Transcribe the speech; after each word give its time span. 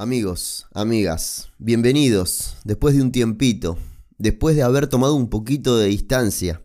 Amigos, 0.00 0.66
amigas, 0.72 1.50
bienvenidos 1.58 2.56
después 2.64 2.96
de 2.96 3.02
un 3.02 3.12
tiempito, 3.12 3.76
después 4.16 4.56
de 4.56 4.62
haber 4.62 4.86
tomado 4.86 5.14
un 5.14 5.28
poquito 5.28 5.76
de 5.76 5.88
distancia 5.88 6.62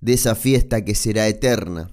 de 0.00 0.12
esa 0.12 0.36
fiesta 0.36 0.84
que 0.84 0.94
será 0.94 1.26
eterna. 1.26 1.90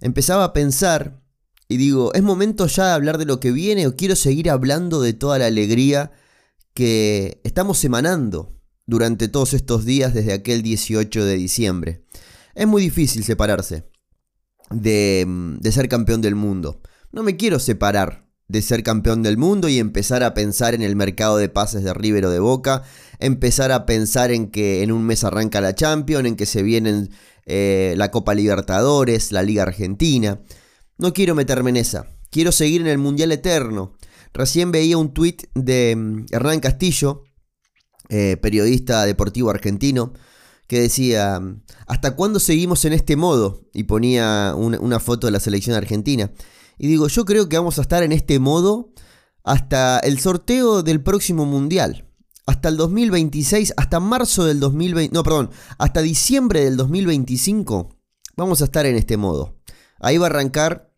Empezaba 0.00 0.44
a 0.44 0.52
pensar 0.52 1.20
y 1.66 1.76
digo, 1.76 2.14
¿es 2.14 2.22
momento 2.22 2.68
ya 2.68 2.86
de 2.86 2.92
hablar 2.92 3.18
de 3.18 3.24
lo 3.24 3.40
que 3.40 3.50
viene 3.50 3.88
o 3.88 3.96
quiero 3.96 4.14
seguir 4.14 4.48
hablando 4.48 5.00
de 5.00 5.12
toda 5.12 5.40
la 5.40 5.46
alegría 5.46 6.12
que 6.72 7.40
estamos 7.42 7.82
emanando 7.84 8.56
durante 8.86 9.26
todos 9.26 9.54
estos 9.54 9.84
días 9.84 10.14
desde 10.14 10.34
aquel 10.34 10.62
18 10.62 11.24
de 11.24 11.34
diciembre? 11.34 12.06
Es 12.54 12.68
muy 12.68 12.80
difícil 12.80 13.24
separarse 13.24 13.90
de, 14.70 15.26
de 15.58 15.72
ser 15.72 15.88
campeón 15.88 16.20
del 16.20 16.36
mundo. 16.36 16.80
No 17.10 17.24
me 17.24 17.36
quiero 17.36 17.58
separar 17.58 18.31
de 18.48 18.62
ser 18.62 18.82
campeón 18.82 19.22
del 19.22 19.38
mundo 19.38 19.68
y 19.68 19.78
empezar 19.78 20.22
a 20.22 20.34
pensar 20.34 20.74
en 20.74 20.82
el 20.82 20.96
mercado 20.96 21.36
de 21.36 21.48
pases 21.48 21.84
de 21.84 21.94
River 21.94 22.26
o 22.26 22.30
de 22.30 22.38
Boca, 22.38 22.82
empezar 23.18 23.72
a 23.72 23.86
pensar 23.86 24.30
en 24.30 24.50
que 24.50 24.82
en 24.82 24.92
un 24.92 25.04
mes 25.04 25.24
arranca 25.24 25.60
la 25.60 25.74
Champions, 25.74 26.26
en 26.26 26.36
que 26.36 26.46
se 26.46 26.62
vienen 26.62 27.10
eh, 27.46 27.94
la 27.96 28.10
Copa 28.10 28.34
Libertadores, 28.34 29.32
la 29.32 29.42
Liga 29.42 29.62
Argentina. 29.62 30.40
No 30.98 31.12
quiero 31.12 31.34
meterme 31.34 31.70
en 31.70 31.76
esa, 31.78 32.06
quiero 32.30 32.52
seguir 32.52 32.80
en 32.80 32.88
el 32.88 32.98
Mundial 32.98 33.32
Eterno. 33.32 33.96
Recién 34.34 34.72
veía 34.72 34.98
un 34.98 35.12
tuit 35.12 35.44
de 35.54 35.94
mm, 35.96 36.26
Hernán 36.30 36.60
Castillo, 36.60 37.24
eh, 38.08 38.36
periodista 38.36 39.06
deportivo 39.06 39.50
argentino, 39.50 40.12
que 40.66 40.80
decía, 40.80 41.40
¿hasta 41.86 42.16
cuándo 42.16 42.40
seguimos 42.40 42.84
en 42.84 42.94
este 42.94 43.16
modo? 43.16 43.68
Y 43.74 43.84
ponía 43.84 44.54
una 44.56 45.00
foto 45.00 45.26
de 45.26 45.30
la 45.30 45.40
selección 45.40 45.76
argentina. 45.76 46.32
Y 46.82 46.88
digo, 46.88 47.06
yo 47.06 47.24
creo 47.24 47.48
que 47.48 47.56
vamos 47.56 47.78
a 47.78 47.82
estar 47.82 48.02
en 48.02 48.10
este 48.10 48.40
modo 48.40 48.92
hasta 49.44 50.00
el 50.00 50.18
sorteo 50.18 50.82
del 50.82 51.00
próximo 51.00 51.46
mundial. 51.46 52.10
Hasta 52.44 52.70
el 52.70 52.76
2026, 52.76 53.74
hasta 53.76 54.00
marzo 54.00 54.44
del 54.44 54.58
2020, 54.58 55.14
no, 55.14 55.22
perdón, 55.22 55.50
hasta 55.78 56.02
diciembre 56.02 56.64
del 56.64 56.76
2025, 56.76 57.88
vamos 58.36 58.62
a 58.62 58.64
estar 58.64 58.84
en 58.84 58.96
este 58.96 59.16
modo. 59.16 59.60
Ahí 60.00 60.18
va 60.18 60.26
a 60.26 60.30
arrancar 60.30 60.92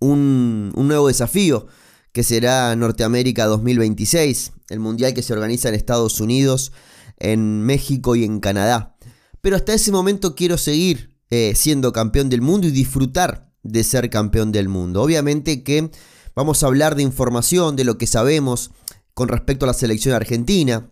un, 0.00 0.70
un 0.76 0.88
nuevo 0.88 1.08
desafío, 1.08 1.66
que 2.12 2.22
será 2.22 2.76
Norteamérica 2.76 3.46
2026, 3.46 4.52
el 4.68 4.80
mundial 4.80 5.14
que 5.14 5.22
se 5.22 5.32
organiza 5.32 5.70
en 5.70 5.76
Estados 5.76 6.20
Unidos, 6.20 6.72
en 7.16 7.62
México 7.62 8.16
y 8.16 8.24
en 8.24 8.38
Canadá. 8.40 8.98
Pero 9.40 9.56
hasta 9.56 9.72
ese 9.72 9.92
momento 9.92 10.34
quiero 10.34 10.58
seguir 10.58 11.16
eh, 11.30 11.54
siendo 11.56 11.90
campeón 11.90 12.28
del 12.28 12.42
mundo 12.42 12.66
y 12.66 12.70
disfrutar 12.70 13.49
de 13.62 13.84
ser 13.84 14.10
campeón 14.10 14.52
del 14.52 14.68
mundo. 14.68 15.02
Obviamente 15.02 15.62
que 15.62 15.90
vamos 16.34 16.62
a 16.62 16.66
hablar 16.66 16.94
de 16.94 17.02
información, 17.02 17.76
de 17.76 17.84
lo 17.84 17.98
que 17.98 18.06
sabemos 18.06 18.70
con 19.14 19.28
respecto 19.28 19.64
a 19.64 19.68
la 19.68 19.74
selección 19.74 20.14
argentina, 20.14 20.90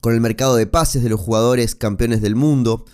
con 0.00 0.14
el 0.14 0.20
mercado 0.20 0.56
de 0.56 0.66
pases 0.66 1.02
de 1.02 1.08
los 1.08 1.20
jugadores 1.20 1.74
campeones 1.74 2.20
del 2.20 2.36
mundo 2.36 2.84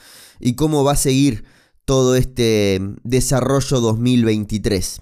y 0.41 0.55
cómo 0.55 0.85
va 0.85 0.93
a 0.93 0.97
seguir 0.97 1.45
todo 1.85 2.15
este 2.17 2.81
desarrollo 3.03 3.81
2023. 3.81 5.01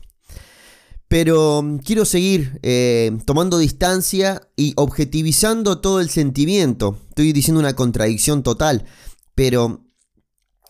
Pero 1.08 1.62
mm, 1.62 1.78
quiero 1.78 2.04
seguir 2.04 2.58
eh, 2.62 3.16
tomando 3.26 3.58
distancia 3.58 4.48
y 4.56 4.72
objetivizando 4.76 5.80
todo 5.80 6.00
el 6.00 6.08
sentimiento. 6.08 6.98
Estoy 7.10 7.32
diciendo 7.32 7.60
una 7.60 7.76
contradicción 7.76 8.42
total, 8.42 8.86
pero 9.34 9.84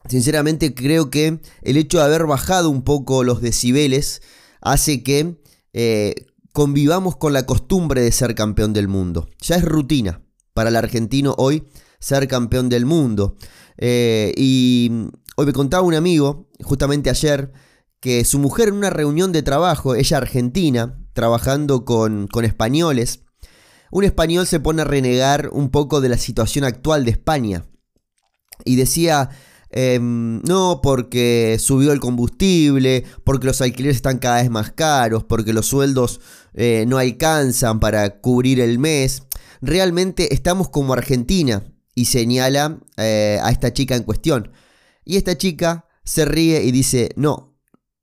Sinceramente 0.09 0.75
creo 0.75 1.11
que 1.11 1.41
el 1.63 1.77
hecho 1.77 1.99
de 1.99 2.05
haber 2.05 2.27
bajado 2.27 2.71
un 2.71 2.83
poco 2.83 3.25
los 3.25 3.41
decibeles 3.41 4.23
hace 4.61 5.03
que 5.03 5.41
eh, 5.73 6.15
convivamos 6.53 7.17
con 7.17 7.33
la 7.33 7.47
costumbre 7.47 8.03
de 8.03 8.13
ser 8.13 8.35
campeón 8.35 8.73
del 8.73 8.89
mundo. 8.89 9.29
Ya 9.41 9.57
es 9.57 9.65
rutina 9.65 10.23
para 10.55 10.71
el 10.71 10.77
argentino 10.77 11.35
hoy 11.39 11.65
ser 11.99 12.29
campeón 12.29 12.69
del 12.69 12.85
mundo. 12.85 13.37
Eh, 13.79 14.35
y 14.37 14.91
hoy 15.37 15.47
me 15.47 15.53
contaba 15.53 15.83
un 15.83 15.95
amigo, 15.95 16.49
justamente 16.63 17.11
ayer, 17.11 17.53
que 18.01 18.25
su 18.25 18.39
mujer 18.39 18.69
en 18.69 18.75
una 18.75 18.91
reunión 18.91 19.33
de 19.33 19.43
trabajo, 19.43 19.95
ella 19.95 20.17
argentina, 20.17 20.99
trabajando 21.13 21.85
con, 21.85 22.27
con 22.27 22.45
españoles, 22.45 23.21
un 23.93 24.05
español 24.05 24.47
se 24.47 24.59
pone 24.59 24.83
a 24.83 24.87
renegar 24.87 25.51
un 25.53 25.71
poco 25.71 26.01
de 26.01 26.09
la 26.09 26.19
situación 26.19 26.65
actual 26.65 27.05
de 27.05 27.13
España. 27.13 27.67
Y 28.65 28.77
decía, 28.77 29.31
Em, 29.75 30.43
no 30.43 30.81
porque 30.83 31.57
subió 31.59 31.93
el 31.93 32.01
combustible, 32.01 33.05
porque 33.25 33.47
los 33.47 33.63
alquileres 33.63 33.97
están 33.97 34.19
cada 34.19 34.43
vez 34.43 34.51
más 34.51 34.71
caros, 34.73 35.25
porque 35.25 35.55
los 35.55 35.67
sueldos 35.67 36.21
eh, 36.53 36.85
no 36.87 36.99
alcanzan 36.99 37.81
para 37.81 38.21
cubrir 38.21 38.61
el 38.61 38.79
mes. 38.79 39.23
Realmente 39.63 40.35
estamos 40.35 40.69
como 40.69 40.93
Argentina 40.93 41.65
y 41.95 42.05
señala 42.05 42.81
eh, 42.99 43.39
a 43.43 43.51
esta 43.51 43.73
chica 43.73 43.97
en 43.97 44.03
cuestión. 44.03 44.53
Y 45.07 45.17
esta 45.17 45.39
chica 45.39 45.87
se 46.05 46.27
ríe 46.27 46.63
y 46.65 46.71
dice, 46.71 47.11
no, 47.17 47.57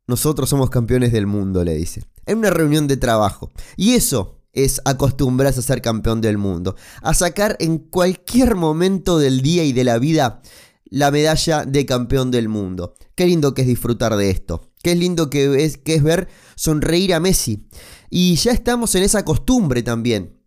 nosotros 0.07 0.49
somos 0.49 0.71
campeones 0.71 1.11
del 1.11 1.27
mundo, 1.27 1.63
le 1.63 1.75
dice. 1.75 2.03
En 2.25 2.39
una 2.39 2.49
reunión 2.49 2.87
de 2.87 2.97
trabajo. 2.97 3.51
Y 3.77 3.93
eso 3.93 4.39
es 4.53 4.81
acostumbrarse 4.85 5.59
a 5.59 5.63
ser 5.63 5.81
campeón 5.83 6.21
del 6.21 6.39
mundo. 6.39 6.75
A 7.03 7.13
sacar 7.13 7.55
en 7.59 7.77
cualquier 7.77 8.55
momento 8.55 9.19
del 9.19 9.41
día 9.41 9.63
y 9.63 9.73
de 9.73 9.83
la 9.83 9.99
vida 9.99 10.41
la 10.89 11.11
medalla 11.11 11.65
de 11.65 11.85
campeón 11.85 12.31
del 12.31 12.49
mundo. 12.49 12.95
Qué 13.15 13.25
lindo 13.25 13.53
que 13.53 13.61
es 13.61 13.67
disfrutar 13.67 14.15
de 14.15 14.29
esto. 14.29 14.71
Qué 14.81 14.95
lindo 14.95 15.29
que 15.29 15.63
es, 15.63 16.03
ver 16.03 16.27
sonreír 16.55 17.13
a 17.13 17.19
Messi. 17.19 17.67
Y 18.09 18.35
ya 18.35 18.51
estamos 18.51 18.95
en 18.95 19.03
esa 19.03 19.25
costumbre 19.25 19.83
también 19.83 20.39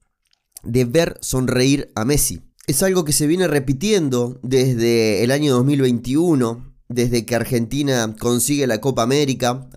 de 0.62 0.84
ver 0.84 1.18
sonreír 1.20 1.90
a 1.94 2.04
Messi. 2.04 2.42
Es 2.66 2.82
algo 2.82 3.04
que 3.04 3.12
se 3.12 3.26
viene 3.26 3.48
repitiendo 3.48 4.38
desde 4.42 5.24
el 5.24 5.32
año 5.32 5.52
2021, 5.54 6.74
desde 6.88 7.26
que 7.26 7.34
Argentina 7.34 8.14
consigue 8.18 8.66
la 8.66 8.80
Copa 8.80 9.02
América. 9.02 9.68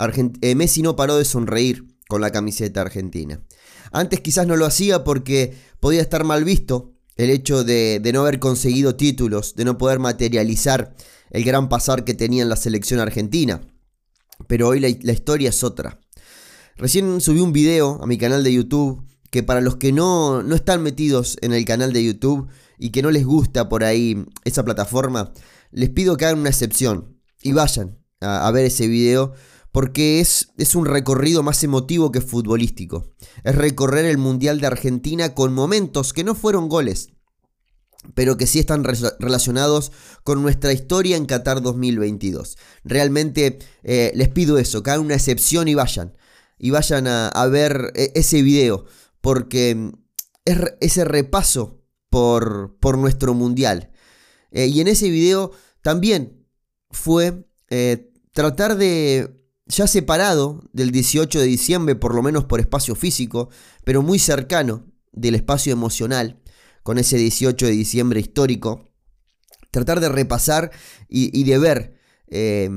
Eh, 0.42 0.56
Messi 0.56 0.82
no 0.82 0.96
paró 0.96 1.18
de 1.18 1.26
sonreír 1.26 1.98
con 2.08 2.22
la 2.22 2.32
camiseta 2.32 2.82
argentina. 2.82 3.44
Antes 3.92 4.22
quizás 4.22 4.46
no 4.46 4.56
lo 4.56 4.66
hacía 4.66 5.04
porque 5.04 5.56
podía 5.80 6.02
estar 6.02 6.24
mal 6.24 6.44
visto 6.44 6.95
el 7.16 7.30
hecho 7.30 7.64
de, 7.64 8.02
no 8.14 8.22
haber 8.22 8.40
conseguido 8.40 8.96
títulos, 8.96 9.56
de 9.56 9.66
no 9.66 9.78
poder 9.78 10.00
materializar 10.00 10.96
el 11.32 11.44
gran 11.44 11.70
pasar 11.70 12.04
que 12.04 12.14
tenía 12.14 12.44
en 12.44 12.50
la 12.50 12.56
selección 12.56 13.00
argentina. 13.00 13.62
Pero 14.48 14.68
hoy 14.68 14.80
la, 14.80 14.90
historia 14.90 15.50
es 15.50 15.64
otra. 15.64 16.00
Recién 16.76 17.22
subí 17.22 17.40
un 17.40 17.54
video 17.54 18.00
a 18.02 18.08
mi 18.08 18.18
canal 18.18 18.44
de 18.44 18.54
YouTube 18.54 19.06
que 19.32 19.44
para 19.44 19.62
los 19.62 19.78
que 19.78 19.92
no, 19.92 20.44
no 20.44 20.56
están 20.56 20.84
metidos 20.84 21.38
en 21.42 21.54
el 21.54 21.66
canal 21.66 21.94
de 21.94 22.04
YouTube 22.04 22.48
y 22.78 22.92
que 22.92 23.02
no 23.02 23.12
les 23.12 23.26
gusta 23.26 23.70
por 23.70 23.84
ahí 23.84 24.26
esa 24.44 24.64
plataforma, 24.64 25.34
les 25.72 25.90
pido 25.90 26.18
que 26.18 26.26
hagan 26.26 26.40
una 26.40 26.50
excepción 26.50 27.20
y 27.42 27.54
vayan 27.54 27.98
a, 28.22 28.48
a 28.48 28.52
ver 28.52 28.66
ese 28.66 28.88
video 28.88 29.34
porque 29.76 30.22
es, 30.22 30.54
es, 30.58 30.74
un 30.74 30.86
recorrido 30.86 31.44
más 31.44 31.62
emotivo 31.62 32.10
que 32.10 32.22
futbolístico. 32.22 33.14
Es 33.44 33.56
recorrer 33.56 34.06
el 34.06 34.18
Mundial 34.18 34.62
de 34.62 34.68
Argentina 34.68 35.34
con 35.34 35.54
momentos 35.54 36.14
que 36.14 36.24
no 36.24 36.34
fueron 36.34 36.70
goles, 36.70 37.10
pero 38.14 38.38
que 38.38 38.48
sí 38.48 38.60
están 38.60 38.86
relacionados 38.86 39.92
con 40.24 40.42
nuestra 40.42 40.72
historia 40.72 41.18
en 41.18 41.26
Qatar 41.26 41.62
2022. 41.62 42.58
Realmente 42.86 43.60
eh, 43.84 44.14
les 44.16 44.30
pido 44.30 44.60
eso, 44.60 44.82
que 44.82 44.92
hagan 44.92 45.04
una 45.04 45.16
excepción 45.16 45.68
y 45.68 45.76
vayan. 45.76 46.16
Y 46.58 46.70
vayan 46.70 47.06
a, 47.08 47.46
ver 47.48 47.92
eh, 47.96 48.14
ese 48.16 48.44
video, 48.44 48.86
porque 49.20 49.92
es 50.46 50.58
ese 50.80 51.04
repaso 51.04 51.84
por, 52.10 52.78
por 52.80 52.98
nuestro 52.98 53.34
Mundial. 53.34 53.92
Eh, 54.52 54.68
y 54.68 54.80
en 54.80 54.88
ese 54.88 55.10
video 55.10 55.52
también 55.82 56.48
fue 56.92 57.46
tratar 58.32 58.78
de 58.78 59.35
ya 59.68 59.88
separado 59.88 60.64
del 60.74 60.92
18 60.92 61.40
de 61.40 61.46
diciembre, 61.46 61.96
por 61.96 62.14
lo 62.14 62.22
menos 62.22 62.46
por 62.46 62.60
espacio 62.60 62.96
físico, 62.96 63.50
pero 63.84 64.02
muy 64.02 64.20
cercano 64.20 64.86
del 65.12 65.36
espacio 65.36 65.74
emocional, 65.74 66.42
con 66.84 66.98
ese 67.00 67.18
18 67.18 67.66
de 67.66 67.72
diciembre 67.72 68.20
histórico, 68.20 68.92
tratar 69.72 70.00
de 70.00 70.10
repasar 70.10 70.72
y, 71.10 71.44
de 71.44 71.58
ver 71.58 71.96
eh, 72.28 72.70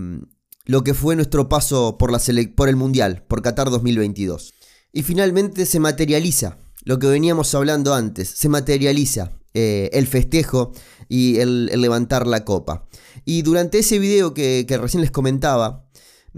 lo 0.65 0.83
que 0.83 0.95
fue 0.95 1.15
nuestro 1.15 1.49
paso 1.49 1.99
por, 1.99 2.11
la 2.11 2.21
por 2.57 2.69
el 2.69 2.77
Mundial, 2.77 3.25
por 3.29 3.43
Qatar 3.43 3.71
2022. 3.71 4.55
Y 4.93 5.03
finalmente 5.03 5.67
se 5.67 5.81
materializa 5.81 6.59
lo 6.85 6.99
que 6.99 7.07
veníamos 7.07 7.55
hablando 7.55 7.93
antes, 7.93 8.31
se 8.31 8.49
materializa 8.49 9.33
eh, 9.53 9.91
el 9.93 10.07
festejo 10.07 10.73
y 11.09 11.39
el, 11.39 11.67
levantar 11.67 12.27
la 12.27 12.45
copa. 12.47 12.89
Y 13.27 13.43
durante 13.43 13.79
ese 13.79 13.99
video 13.99 14.33
que 14.33 14.65
recién 14.81 15.03
les 15.03 15.11
comentaba, 15.11 15.88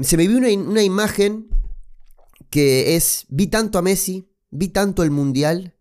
se 0.01 0.17
me 0.17 0.27
vio 0.27 0.39
una, 0.39 0.83
imagen 0.83 1.49
que 2.49 2.97
es, 2.97 3.27
vi 3.29 3.49
tanto 3.49 3.79
a 3.79 3.83
Messi, 3.83 4.31
vi 4.51 4.69
tanto 4.69 5.03
el 5.03 5.11
Mundial 5.11 5.77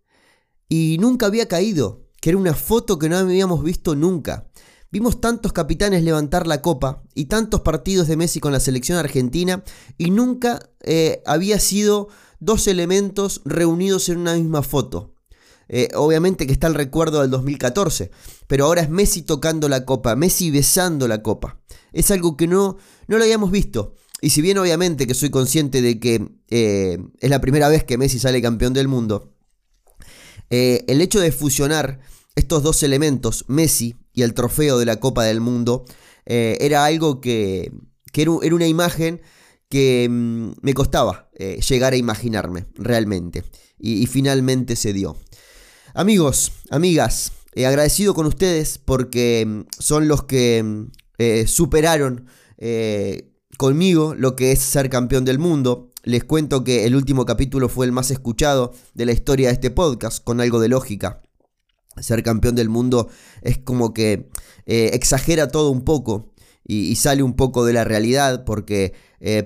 y 0.68 0.98
nunca 1.00 1.26
había 1.26 1.48
caído, 1.48 2.08
que 2.22 2.30
era 2.30 2.38
una 2.38 2.54
foto 2.54 3.00
que 3.00 3.10
no 3.10 3.18
habíamos 3.18 3.64
visto 3.64 3.96
nunca. 3.96 4.50
Vimos 4.92 5.22
tantos 5.22 5.54
capitanes 5.54 6.04
levantar 6.04 6.48
la 6.48 6.62
copa 6.62 7.04
y 7.14 7.26
tantos 7.26 7.62
partidos 7.62 8.08
de 8.08 8.18
Messi 8.18 8.40
con 8.40 8.52
la 8.52 8.60
selección 8.60 8.98
argentina 8.98 9.64
y 9.98 10.10
nunca 10.10 10.72
eh, 10.82 11.22
había 11.26 11.60
sido 11.60 12.08
dos 12.40 12.68
elementos 12.68 13.42
reunidos 13.46 14.10
en 14.10 14.18
una 14.18 14.34
misma 14.34 14.64
foto. 14.64 15.14
Eh, 15.72 15.90
obviamente 15.94 16.48
que 16.48 16.54
está 16.54 16.66
el 16.66 16.74
recuerdo 16.74 17.22
del 17.22 17.30
2014, 17.30 18.10
pero 18.48 18.66
ahora 18.66 18.82
es 18.82 18.90
Messi 18.90 19.22
tocando 19.22 19.70
la 19.70 19.86
copa, 19.86 20.16
Messi 20.16 20.50
besando 20.50 21.08
la 21.08 21.22
copa. 21.22 21.60
Es 21.94 22.10
algo 22.10 22.36
que 22.36 22.48
no, 22.48 22.78
no 23.08 23.18
lo 23.18 23.24
habíamos 23.24 23.52
visto. 23.52 23.94
Y 24.22 24.32
si 24.32 24.42
bien 24.42 24.58
obviamente 24.58 25.08
que 25.08 25.14
soy 25.14 25.30
consciente 25.30 25.82
de 25.82 26.00
que 26.00 26.28
eh, 26.50 26.98
es 27.20 27.30
la 27.30 27.42
primera 27.42 27.70
vez 27.70 27.84
que 27.84 27.98
Messi 27.98 28.20
sale 28.20 28.42
campeón 28.42 28.74
del 28.74 28.88
mundo, 28.88 29.34
eh, 30.50 30.84
el 30.88 31.02
hecho 31.02 31.20
de 31.20 31.32
fusionar 31.32 32.00
estos 32.36 32.64
dos 32.64 32.84
elementos, 32.84 33.46
Messi 33.48 33.96
y 34.14 34.24
el 34.24 34.34
trofeo 34.34 34.78
de 34.78 34.86
la 34.86 35.00
Copa 35.00 35.24
del 35.24 35.42
Mundo, 35.42 35.86
era 36.26 36.86
algo 36.86 37.22
que, 37.22 37.72
era, 38.14 38.32
una 38.32 38.68
imagen 38.68 39.20
que 39.68 40.08
mm, 40.08 40.52
me 40.62 40.76
costaba 40.76 41.32
llegar 41.68 41.94
a 41.94 41.98
imaginarme 41.98 42.68
realmente. 42.76 43.44
y 43.80 44.06
finalmente 44.06 44.76
se 44.76 44.94
dio. 44.94 45.18
Amigos, 45.96 46.52
amigas, 46.70 47.32
eh, 47.54 47.66
agradecido 47.66 48.14
con 48.14 48.26
ustedes 48.28 48.78
porque 48.78 49.44
mm, 49.46 49.62
son 49.80 50.08
los 50.08 50.24
que 50.24 50.62
mm, 50.64 50.92
eh, 51.18 51.48
superaron 51.48 52.28
eh, 52.58 53.29
conmigo 53.60 54.16
lo 54.16 54.38
que 54.38 54.54
es 54.54 54.60
ser 54.60 54.90
campeón 54.90 55.26
del 55.26 55.38
mundo. 55.38 55.92
Les 56.04 56.24
cuento 56.24 56.64
que 56.64 56.86
el 56.86 56.96
último 56.96 57.26
capítulo 57.26 57.68
fue 57.68 57.86
el 57.86 57.92
más 57.92 58.10
escuchado 58.10 58.72
de 58.94 59.06
la 59.06 59.12
historia 59.12 59.50
de 59.50 59.56
este 59.56 59.70
podcast, 59.70 60.24
con 60.24 60.40
algo 60.40 60.62
de 60.62 60.70
lógica. 60.70 61.22
Ser 62.00 62.24
campeón 62.24 62.56
del 62.56 62.70
mundo 62.70 63.10
es 63.42 63.58
como 63.58 63.94
que 63.94 64.30
exagera 64.66 65.50
todo 65.50 65.72
un 65.72 65.82
poco 65.82 66.32
y, 66.64 66.96
sale 66.96 67.22
un 67.22 67.34
poco 67.34 67.66
de 67.66 67.74
la 67.74 67.84
realidad 67.84 68.46
porque 68.46 68.94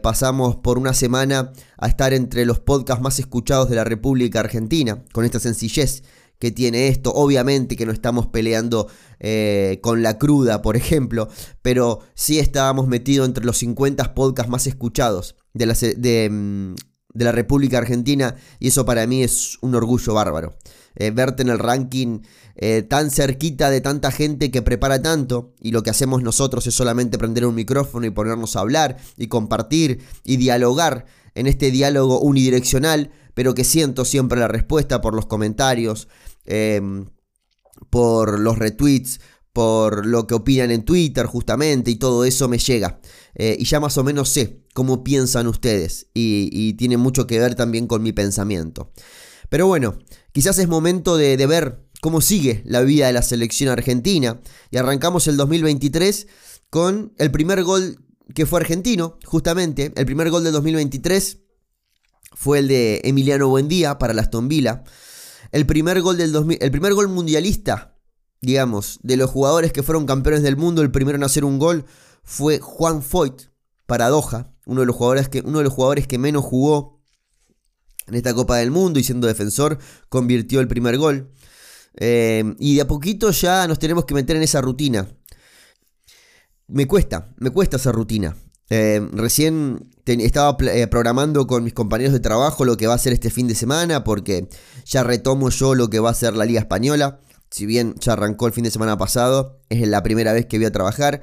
pasamos 0.03 0.57
por 0.57 0.77
una 0.77 0.93
semana 0.93 1.51
a 1.79 1.87
estar 1.87 2.13
entre 2.13 2.45
los 2.45 2.59
podcasts 2.59 3.01
más 3.01 3.17
escuchados 3.17 3.67
de 3.67 3.77
la 3.77 3.83
República 3.83 4.41
Argentina, 4.41 5.03
con 5.11 5.25
esta 5.25 5.39
sencillez 5.39 6.03
que 6.39 6.51
tiene 6.51 6.87
esto. 6.87 7.13
Obviamente 7.13 7.75
que 7.75 7.85
no 7.85 7.91
estamos 7.91 8.27
peleando 8.27 8.87
eh, 9.19 9.79
con 9.81 10.03
la 10.03 10.17
cruda, 10.17 10.61
por 10.61 10.75
ejemplo, 10.75 11.29
pero 11.61 11.99
sí 12.13 12.39
estábamos 12.39 12.87
metidos 12.87 13.27
entre 13.27 13.45
los 13.45 13.57
50 13.57 14.13
podcasts 14.13 14.51
más 14.51 14.67
escuchados 14.67 15.35
de 15.53 15.65
la, 15.65 15.73
mm, 15.73 16.75
de, 17.13 17.25
la 17.25 17.31
República 17.31 17.77
Argentina 17.77 18.35
y 18.59 18.67
eso 18.67 18.85
para 18.85 19.07
mí 19.07 19.23
es 19.23 19.57
un 19.61 19.75
orgullo 19.75 20.13
bárbaro. 20.13 20.57
Eh, 20.95 21.09
verte 21.09 21.41
en 21.41 21.49
el 21.49 21.57
ranking 21.57 22.19
eh, 22.55 22.83
tan 22.83 23.09
cerquita 23.09 23.71
de 23.71 23.81
tanta 23.81 24.11
gente 24.11 24.51
que 24.51 24.61
prepara 24.61 25.01
tanto 25.01 25.53
y 25.59 25.71
lo 25.71 25.81
que 25.81 25.89
hacemos 25.89 26.21
nosotros 26.21 26.67
es 26.67 26.75
solamente 26.75 27.17
prender 27.17 27.47
un 27.47 27.55
micrófono 27.55 28.05
y 28.05 28.11
ponernos 28.11 28.55
a 28.55 28.59
hablar 28.59 28.97
y 29.17 29.27
compartir 29.27 30.01
y 30.23 30.37
dialogar 30.37 31.05
en 31.35 31.47
este 31.47 31.71
diálogo 31.71 32.19
unidireccional, 32.19 33.09
pero 33.33 33.53
que 33.53 33.63
siento 33.63 34.05
siempre 34.05 34.39
la 34.39 34.47
respuesta 34.47 35.01
por 35.01 35.15
los 35.15 35.25
comentarios, 35.25 36.07
Em, 36.45 37.05
por 37.89 38.39
los 38.39 38.57
retweets, 38.57 39.19
por 39.53 40.05
lo 40.05 40.27
que 40.27 40.33
opinan 40.33 40.71
en 40.71 40.83
Twitter 40.83 41.25
justamente 41.25 41.91
y 41.91 41.95
todo 41.95 42.25
eso 42.25 42.47
me 42.47 42.57
llega. 42.57 42.99
Eh, 43.35 43.55
y 43.59 43.65
ya 43.65 43.79
más 43.79 43.97
o 43.97 44.03
menos 44.03 44.29
sé 44.29 44.61
cómo 44.73 45.03
piensan 45.03 45.47
ustedes 45.47 46.07
y, 46.13 46.73
tiene 46.73 46.97
mucho 46.97 47.27
que 47.27 47.39
ver 47.39 47.55
también 47.55 47.87
con 47.87 48.01
mi 48.03 48.11
pensamiento. 48.11 48.91
Pero 49.49 49.67
bueno, 49.67 49.99
quizás 50.31 50.57
es 50.59 50.67
momento 50.67 51.17
de, 51.17 51.37
de 51.37 51.47
ver 51.47 51.83
cómo 52.01 52.21
sigue 52.21 52.63
la 52.65 52.81
vida 52.81 53.07
de 53.07 53.13
la 53.13 53.21
selección 53.21 53.69
argentina 53.69 54.41
y 54.71 54.77
arrancamos 54.77 55.27
el 55.27 55.37
2023 55.37 56.27
con 56.69 57.13
el 57.17 57.31
primer 57.31 57.63
gol 57.63 58.03
que 58.33 58.45
fue 58.45 58.59
argentino, 58.59 59.19
justamente, 59.25 59.93
el 59.95 60.05
primer 60.05 60.29
gol 60.29 60.43
del 60.43 60.53
2023 60.53 61.42
fue 62.35 62.59
el 62.59 62.67
de 62.67 63.01
Emiliano 63.03 63.47
Buendía 63.47 63.97
para 63.97 64.13
la 64.13 64.21
Aston 64.21 64.47
Villa. 64.47 64.83
El 65.51 65.65
primer 65.65 66.01
gol 66.01 66.17
del 66.17 66.57
el 66.59 66.71
primer 66.71 66.93
gol 66.93 67.09
mundialista, 67.09 67.95
digamos, 68.41 68.99
de 69.03 69.17
los 69.17 69.29
jugadores 69.29 69.71
que 69.71 69.83
fueron 69.83 70.05
campeones 70.05 70.43
del 70.43 70.57
mundo, 70.57 70.81
el 70.81 70.91
primero 70.91 71.15
en 71.15 71.23
hacer 71.23 71.45
un 71.45 71.59
gol 71.59 71.85
fue 72.23 72.59
Juan 72.59 73.03
Foyt 73.03 73.49
para 73.85 74.09
Doha, 74.09 74.53
uno 74.65 74.81
de 74.81 74.87
los 74.87 74.95
jugadores 74.95 75.29
que, 75.29 75.41
uno 75.41 75.59
de 75.59 75.65
los 75.65 75.73
jugadores 75.73 76.07
que 76.07 76.17
menos 76.17 76.43
jugó 76.43 77.01
en 78.07 78.15
esta 78.15 78.33
Copa 78.33 78.57
del 78.57 78.71
Mundo 78.71 78.99
y 78.99 79.03
siendo 79.03 79.27
defensor, 79.27 79.77
convirtió 80.09 80.59
el 80.59 80.67
primer 80.67 80.97
gol. 80.97 81.31
Eh, 81.95 82.55
y 82.59 82.75
de 82.75 82.81
a 82.81 82.87
poquito 82.87 83.31
ya 83.31 83.67
nos 83.67 83.79
tenemos 83.79 84.05
que 84.05 84.13
meter 84.13 84.35
en 84.35 84.43
esa 84.43 84.61
rutina. 84.61 85.07
Me 86.67 86.87
cuesta, 86.87 87.33
me 87.37 87.51
cuesta 87.51 87.77
esa 87.77 87.91
rutina. 87.91 88.35
Eh, 88.69 89.07
recién 89.11 89.92
estaba 90.05 90.57
eh, 90.71 90.87
programando 90.87 91.47
con 91.47 91.63
mis 91.63 91.73
compañeros 91.73 92.13
de 92.13 92.19
trabajo 92.19 92.65
lo 92.65 92.75
que 92.77 92.87
va 92.87 92.93
a 92.93 92.97
ser 92.97 93.13
este 93.13 93.29
fin 93.29 93.47
de 93.47 93.55
semana 93.55 94.03
porque 94.03 94.49
ya 94.85 95.03
retomo 95.03 95.49
yo 95.49 95.75
lo 95.75 95.89
que 95.89 95.99
va 95.99 96.09
a 96.09 96.13
ser 96.13 96.35
la 96.35 96.45
Liga 96.45 96.59
Española. 96.59 97.19
Si 97.49 97.65
bien 97.65 97.95
ya 97.99 98.13
arrancó 98.13 98.47
el 98.47 98.53
fin 98.53 98.63
de 98.63 98.71
semana 98.71 98.97
pasado, 98.97 99.61
es 99.69 99.87
la 99.87 100.03
primera 100.03 100.33
vez 100.33 100.47
que 100.47 100.57
voy 100.57 100.65
a 100.65 100.71
trabajar 100.71 101.21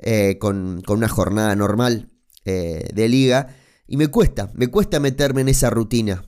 eh, 0.00 0.36
con, 0.40 0.82
una 0.88 1.08
jornada 1.08 1.54
normal 1.54 2.10
de 2.44 3.08
liga. 3.10 3.54
Y 3.86 3.98
me 3.98 4.08
cuesta, 4.08 4.50
me 4.54 4.68
cuesta 4.68 5.00
meterme 5.00 5.42
en 5.42 5.50
esa 5.50 5.68
rutina. 5.68 6.24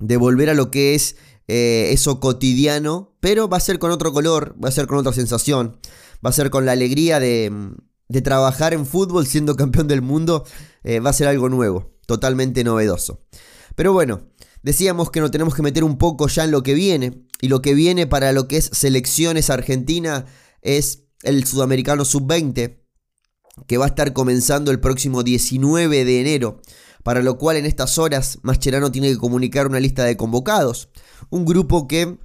De 0.00 0.16
volver 0.16 0.50
a 0.50 0.54
lo 0.54 0.72
que 0.72 0.96
es 0.96 1.16
eso 1.46 2.18
cotidiano, 2.18 3.16
pero 3.20 3.48
va 3.48 3.56
a 3.56 3.60
ser 3.60 3.78
con 3.78 3.92
otro 3.92 4.12
color, 4.12 4.56
va 4.62 4.68
a 4.68 4.72
ser 4.72 4.88
con 4.88 4.98
otra 4.98 5.12
sensación, 5.12 5.78
va 6.24 6.30
a 6.30 6.32
ser 6.32 6.50
con 6.50 6.66
la 6.66 6.72
alegría 6.72 7.20
de, 7.20 7.52
de 8.08 8.22
trabajar 8.22 8.72
en 8.74 8.86
fútbol 8.86 9.26
siendo 9.26 9.56
campeón 9.56 9.86
del 9.86 10.02
mundo 10.02 10.44
eh, 10.82 11.00
va 11.00 11.10
a 11.10 11.14
ser 11.14 11.28
algo 11.28 11.48
nuevo, 11.48 11.92
totalmente 12.06 12.64
novedoso. 12.64 13.22
Pero 13.74 13.92
bueno, 13.92 14.22
decíamos 14.62 15.10
que 15.10 15.20
nos 15.20 15.30
tenemos 15.30 15.54
que 15.54 15.62
meter 15.62 15.84
un 15.84 15.98
poco 15.98 16.26
ya 16.28 16.44
en 16.44 16.50
lo 16.50 16.62
que 16.62 16.74
viene. 16.74 17.26
Y 17.40 17.48
lo 17.48 17.62
que 17.62 17.74
viene 17.74 18.06
para 18.06 18.32
lo 18.32 18.48
que 18.48 18.56
es 18.56 18.70
selecciones 18.72 19.50
argentina 19.50 20.26
es 20.62 21.04
el 21.22 21.44
sudamericano 21.44 22.04
sub-20, 22.04 22.80
que 23.66 23.78
va 23.78 23.84
a 23.84 23.88
estar 23.88 24.12
comenzando 24.12 24.70
el 24.70 24.80
próximo 24.80 25.22
19 25.22 26.04
de 26.04 26.20
enero. 26.20 26.60
Para 27.04 27.22
lo 27.22 27.38
cual 27.38 27.56
en 27.56 27.66
estas 27.66 27.98
horas 27.98 28.38
Mascherano 28.42 28.90
tiene 28.90 29.10
que 29.10 29.18
comunicar 29.18 29.66
una 29.66 29.80
lista 29.80 30.04
de 30.04 30.16
convocados. 30.16 30.90
Un 31.30 31.44
grupo 31.44 31.86
que... 31.86 32.18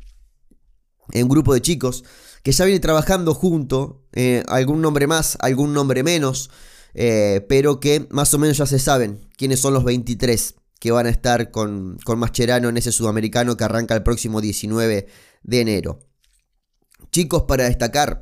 Un 1.14 1.28
grupo 1.28 1.54
de 1.54 1.62
chicos 1.62 2.04
que 2.44 2.52
ya 2.52 2.66
viene 2.66 2.80
trabajando 2.80 3.34
junto, 3.34 4.04
eh, 4.12 4.44
algún 4.48 4.82
nombre 4.82 5.08
más, 5.08 5.38
algún 5.40 5.74
nombre 5.74 6.04
menos, 6.04 6.50
eh, 6.94 7.46
pero 7.50 7.80
que 7.80 8.06
más 8.12 8.34
o 8.34 8.38
menos 8.38 8.58
ya 8.58 8.66
se 8.66 8.80
saben 8.80 9.28
quiénes 9.38 9.60
son 9.60 9.74
los 9.74 9.84
23 9.84 10.56
que 10.80 10.92
van 10.92 11.08
a 11.08 11.10
estar 11.10 11.50
con, 11.50 11.98
con 12.04 12.20
Mascherano 12.20 12.68
en 12.68 12.78
ese 12.78 12.92
sudamericano 12.92 13.56
que 13.56 13.64
arranca 13.64 13.96
el 13.96 14.04
próximo 14.04 14.42
19 14.42 15.08
de 15.44 15.62
enero. 15.62 16.00
Chicos, 17.12 17.44
para 17.44 17.64
destacar, 17.64 18.22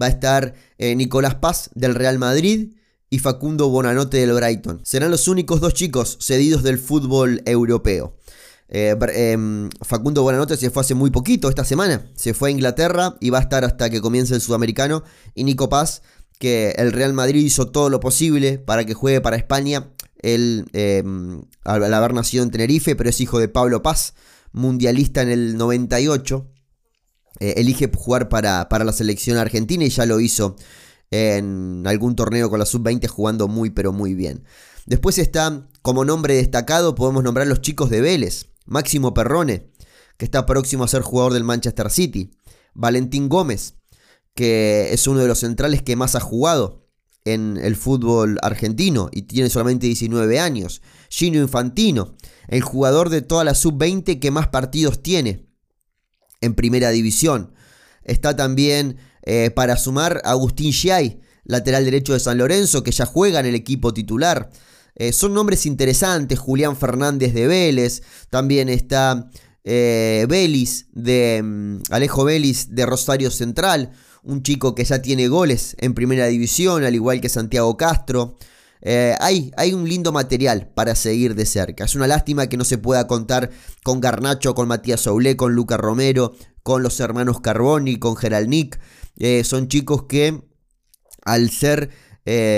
va 0.00 0.06
a 0.06 0.10
estar 0.10 0.54
eh, 0.76 0.94
Nicolás 0.94 1.36
Paz 1.36 1.70
del 1.74 1.94
Real 1.94 2.18
Madrid 2.18 2.74
y 3.08 3.20
Facundo 3.20 3.70
Bonanote 3.70 4.18
del 4.18 4.34
Brighton. 4.34 4.80
Serán 4.84 5.10
los 5.10 5.28
únicos 5.28 5.60
dos 5.60 5.72
chicos 5.72 6.18
cedidos 6.20 6.62
del 6.62 6.78
fútbol 6.78 7.42
europeo. 7.46 8.16
Eh, 8.76 8.96
em, 9.14 9.70
Facundo 9.82 10.28
se 10.56 10.68
fue 10.68 10.80
hace 10.80 10.96
muy 10.96 11.10
poquito, 11.12 11.48
esta 11.48 11.64
semana. 11.64 12.10
Se 12.16 12.34
fue 12.34 12.48
a 12.48 12.52
Inglaterra 12.52 13.16
y 13.20 13.30
va 13.30 13.38
a 13.38 13.42
estar 13.42 13.64
hasta 13.64 13.88
que 13.88 14.00
comience 14.00 14.34
el 14.34 14.40
sudamericano. 14.40 15.04
Y 15.32 15.44
Nico 15.44 15.68
Paz, 15.68 16.02
que 16.40 16.74
el 16.76 16.90
Real 16.90 17.12
Madrid 17.12 17.44
hizo 17.44 17.68
todo 17.68 17.88
lo 17.88 18.00
posible 18.00 18.58
para 18.58 18.84
que 18.84 18.94
juegue 18.94 19.20
para 19.20 19.36
España. 19.36 19.92
Él, 20.22 20.66
em, 20.72 21.42
al 21.62 21.94
haber 21.94 22.14
nacido 22.14 22.42
en 22.42 22.50
Tenerife, 22.50 22.96
pero 22.96 23.10
es 23.10 23.20
hijo 23.20 23.38
de 23.38 23.46
Pablo 23.46 23.80
Paz, 23.80 24.14
mundialista 24.50 25.22
en 25.22 25.30
el 25.30 25.56
98. 25.56 26.50
Eh, 27.38 27.54
elige 27.58 27.88
jugar 27.94 28.28
para, 28.28 28.68
para 28.68 28.84
la 28.84 28.92
selección 28.92 29.38
argentina 29.38 29.84
y 29.84 29.90
ya 29.90 30.04
lo 30.04 30.18
hizo 30.18 30.56
en 31.12 31.84
algún 31.86 32.16
torneo 32.16 32.50
con 32.50 32.58
la 32.58 32.66
sub-20 32.66 33.06
jugando 33.06 33.46
muy 33.46 33.70
pero 33.70 33.92
muy 33.92 34.14
bien. 34.14 34.42
Después 34.84 35.18
está 35.18 35.68
como 35.80 36.04
nombre 36.04 36.34
destacado, 36.34 36.96
podemos 36.96 37.22
nombrar 37.22 37.46
los 37.46 37.60
chicos 37.60 37.88
de 37.88 38.00
Vélez. 38.00 38.53
Máximo 38.64 39.14
Perrone, 39.14 39.70
que 40.16 40.24
está 40.24 40.46
próximo 40.46 40.84
a 40.84 40.88
ser 40.88 41.02
jugador 41.02 41.32
del 41.32 41.44
Manchester 41.44 41.90
City. 41.90 42.30
Valentín 42.74 43.28
Gómez, 43.28 43.74
que 44.34 44.92
es 44.92 45.06
uno 45.06 45.20
de 45.20 45.28
los 45.28 45.40
centrales 45.40 45.82
que 45.82 45.96
más 45.96 46.14
ha 46.14 46.20
jugado 46.20 46.84
en 47.24 47.56
el 47.56 47.76
fútbol 47.76 48.38
argentino 48.42 49.08
y 49.12 49.22
tiene 49.22 49.48
solamente 49.48 49.86
19 49.86 50.38
años. 50.38 50.82
Gino 51.08 51.40
Infantino, 51.40 52.16
el 52.48 52.62
jugador 52.62 53.08
de 53.08 53.22
toda 53.22 53.44
la 53.44 53.54
sub-20 53.54 54.20
que 54.20 54.30
más 54.30 54.48
partidos 54.48 55.02
tiene 55.02 55.46
en 56.40 56.54
primera 56.54 56.90
división. 56.90 57.54
Está 58.02 58.36
también 58.36 58.98
eh, 59.22 59.50
para 59.50 59.76
sumar 59.76 60.20
Agustín 60.24 60.72
Giai, 60.72 61.20
lateral 61.44 61.84
derecho 61.84 62.12
de 62.12 62.20
San 62.20 62.38
Lorenzo, 62.38 62.82
que 62.82 62.92
ya 62.92 63.06
juega 63.06 63.40
en 63.40 63.46
el 63.46 63.54
equipo 63.54 63.94
titular. 63.94 64.50
Eh, 64.96 65.12
son 65.12 65.34
nombres 65.34 65.66
interesantes, 65.66 66.38
Julián 66.38 66.76
Fernández 66.76 67.34
de 67.34 67.46
Vélez, 67.46 68.02
también 68.30 68.68
está 68.68 69.28
eh, 69.64 70.26
de 70.92 71.42
mm, 71.42 71.78
Alejo 71.90 72.24
Vélez 72.24 72.68
de 72.70 72.86
Rosario 72.86 73.30
Central, 73.30 73.92
un 74.22 74.42
chico 74.42 74.74
que 74.74 74.84
ya 74.84 75.00
tiene 75.02 75.28
goles 75.28 75.74
en 75.80 75.94
primera 75.94 76.26
división, 76.26 76.84
al 76.84 76.94
igual 76.94 77.20
que 77.20 77.28
Santiago 77.28 77.76
Castro. 77.76 78.36
eh, 78.82 79.16
hay, 79.20 79.50
hay, 79.56 79.72
un 79.72 79.88
lindo 79.88 80.12
material 80.12 80.70
para 80.74 80.94
seguir 80.94 81.34
de 81.34 81.46
cerca. 81.46 81.84
Es 81.84 81.94
una 81.94 82.06
lástima 82.06 82.48
que 82.48 82.58
no 82.58 82.64
se 82.64 82.76
pueda 82.78 83.06
contar 83.06 83.50
con 83.82 84.00
Garnacho, 84.00 84.54
con 84.54 84.68
Matías 84.68 85.00
Soule, 85.00 85.36
con 85.36 85.54
Luca 85.54 85.78
Romero, 85.78 86.34
con 86.62 86.82
los 86.82 87.00
hermanos 87.00 87.40
Carboni, 87.40 87.98
con 87.98 88.16
Gerald 88.16 88.48
Nick. 88.48 88.78
Eh, 89.16 89.44
son 89.44 89.68
chicos 89.68 90.04
que 90.04 90.42
al 91.24 91.50
ser 91.50 91.90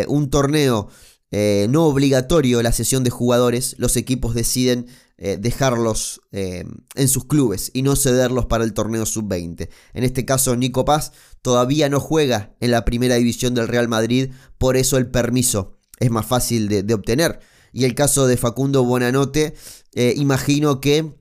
un 0.09 0.31
torneo 0.31 0.89
no 1.31 1.87
obligatorio 1.87 2.63
la 2.63 2.73
sesión 2.73 3.05
de 3.05 3.11
jugadores, 3.11 3.75
los 3.79 3.97
equipos 3.97 4.35
deciden 4.35 4.87
dejarlos 5.19 6.21
en 6.33 7.09
sus 7.09 7.27
clubes 7.27 7.71
y 7.75 7.83
no 7.83 7.97
cederlos 7.97 8.47
para 8.47 8.65
el 8.65 8.75
torneo 8.75 9.05
sub-20. 9.05 9.69
En 9.95 10.05
este 10.05 10.25
caso, 10.25 10.57
Nico 10.57 10.85
Paz 10.85 11.13
todavía 11.43 11.89
no 11.89 12.01
juega 12.01 12.55
en 12.61 12.71
la 12.71 12.85
primera 12.85 13.17
división 13.17 13.55
del 13.55 13.69
Real 13.69 13.89
Madrid, 13.89 14.31
por 14.59 14.77
eso 14.77 14.97
el 14.99 15.11
permiso 15.11 15.77
es 15.99 16.11
más 16.11 16.27
fácil 16.27 16.69
de, 16.69 16.95
obtener. 16.95 17.41
Y 17.73 17.85
el 17.85 17.95
caso 17.95 18.27
de 18.27 18.37
Facundo 18.37 18.85
Bonanote, 18.85 19.55
eh, 19.95 20.15
imagino 20.17 20.81
que 20.81 21.15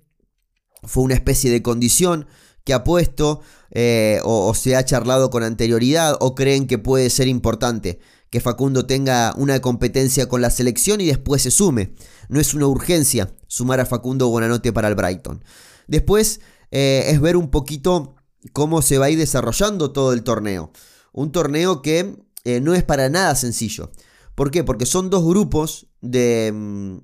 fue 0.83 1.03
una 1.03 1.15
especie 1.15 1.51
de 1.51 1.61
condición 1.61 2.27
que 2.63 2.73
ha 2.73 2.83
puesto 2.83 3.41
eh, 3.71 4.19
o, 4.23 4.53
se 4.55 4.75
ha 4.75 4.85
charlado 4.85 5.29
con 5.29 5.43
anterioridad 5.43 6.17
o 6.19 6.35
creen 6.35 6.67
que 6.67 6.77
puede 6.77 7.09
ser 7.09 7.27
importante 7.27 7.99
que 8.35 8.41
Facundo 8.41 8.85
tenga 8.85 9.33
una 9.37 9.61
competencia 9.61 10.27
con 10.27 10.41
la 10.41 10.49
selección 10.49 10.99
y 10.99 11.05
después 11.05 11.41
se 11.41 11.51
sume. 11.51 11.95
No 12.27 12.41
es 12.41 12.53
una 12.53 12.67
urgencia 12.67 13.33
sumar 13.47 13.79
a 13.79 13.85
Facundo 13.85 14.27
Bonanote 14.27 14.73
para 14.73 14.89
el 14.89 14.95
Brighton. 14.95 15.41
Después 15.87 16.41
eh, 16.69 17.05
es 17.07 17.21
ver 17.21 17.37
un 17.37 17.49
poquito 17.49 18.15
cómo 18.51 18.81
se 18.81 18.97
va 18.97 19.05
a 19.05 19.09
ir 19.09 19.17
desarrollando 19.17 19.93
todo 19.93 20.11
el 20.11 20.23
torneo. 20.23 20.73
Un 21.13 21.31
torneo 21.31 21.81
que 21.81 22.17
no 22.61 22.73
es 22.73 22.83
para 22.83 23.07
nada 23.07 23.35
sencillo. 23.35 23.89
¿Por 24.35 24.51
qué? 24.51 24.65
Porque 24.65 24.85
son 24.85 25.09
dos 25.09 25.23
grupos 25.23 25.87
de, 26.01 26.51
mm, 26.53 26.97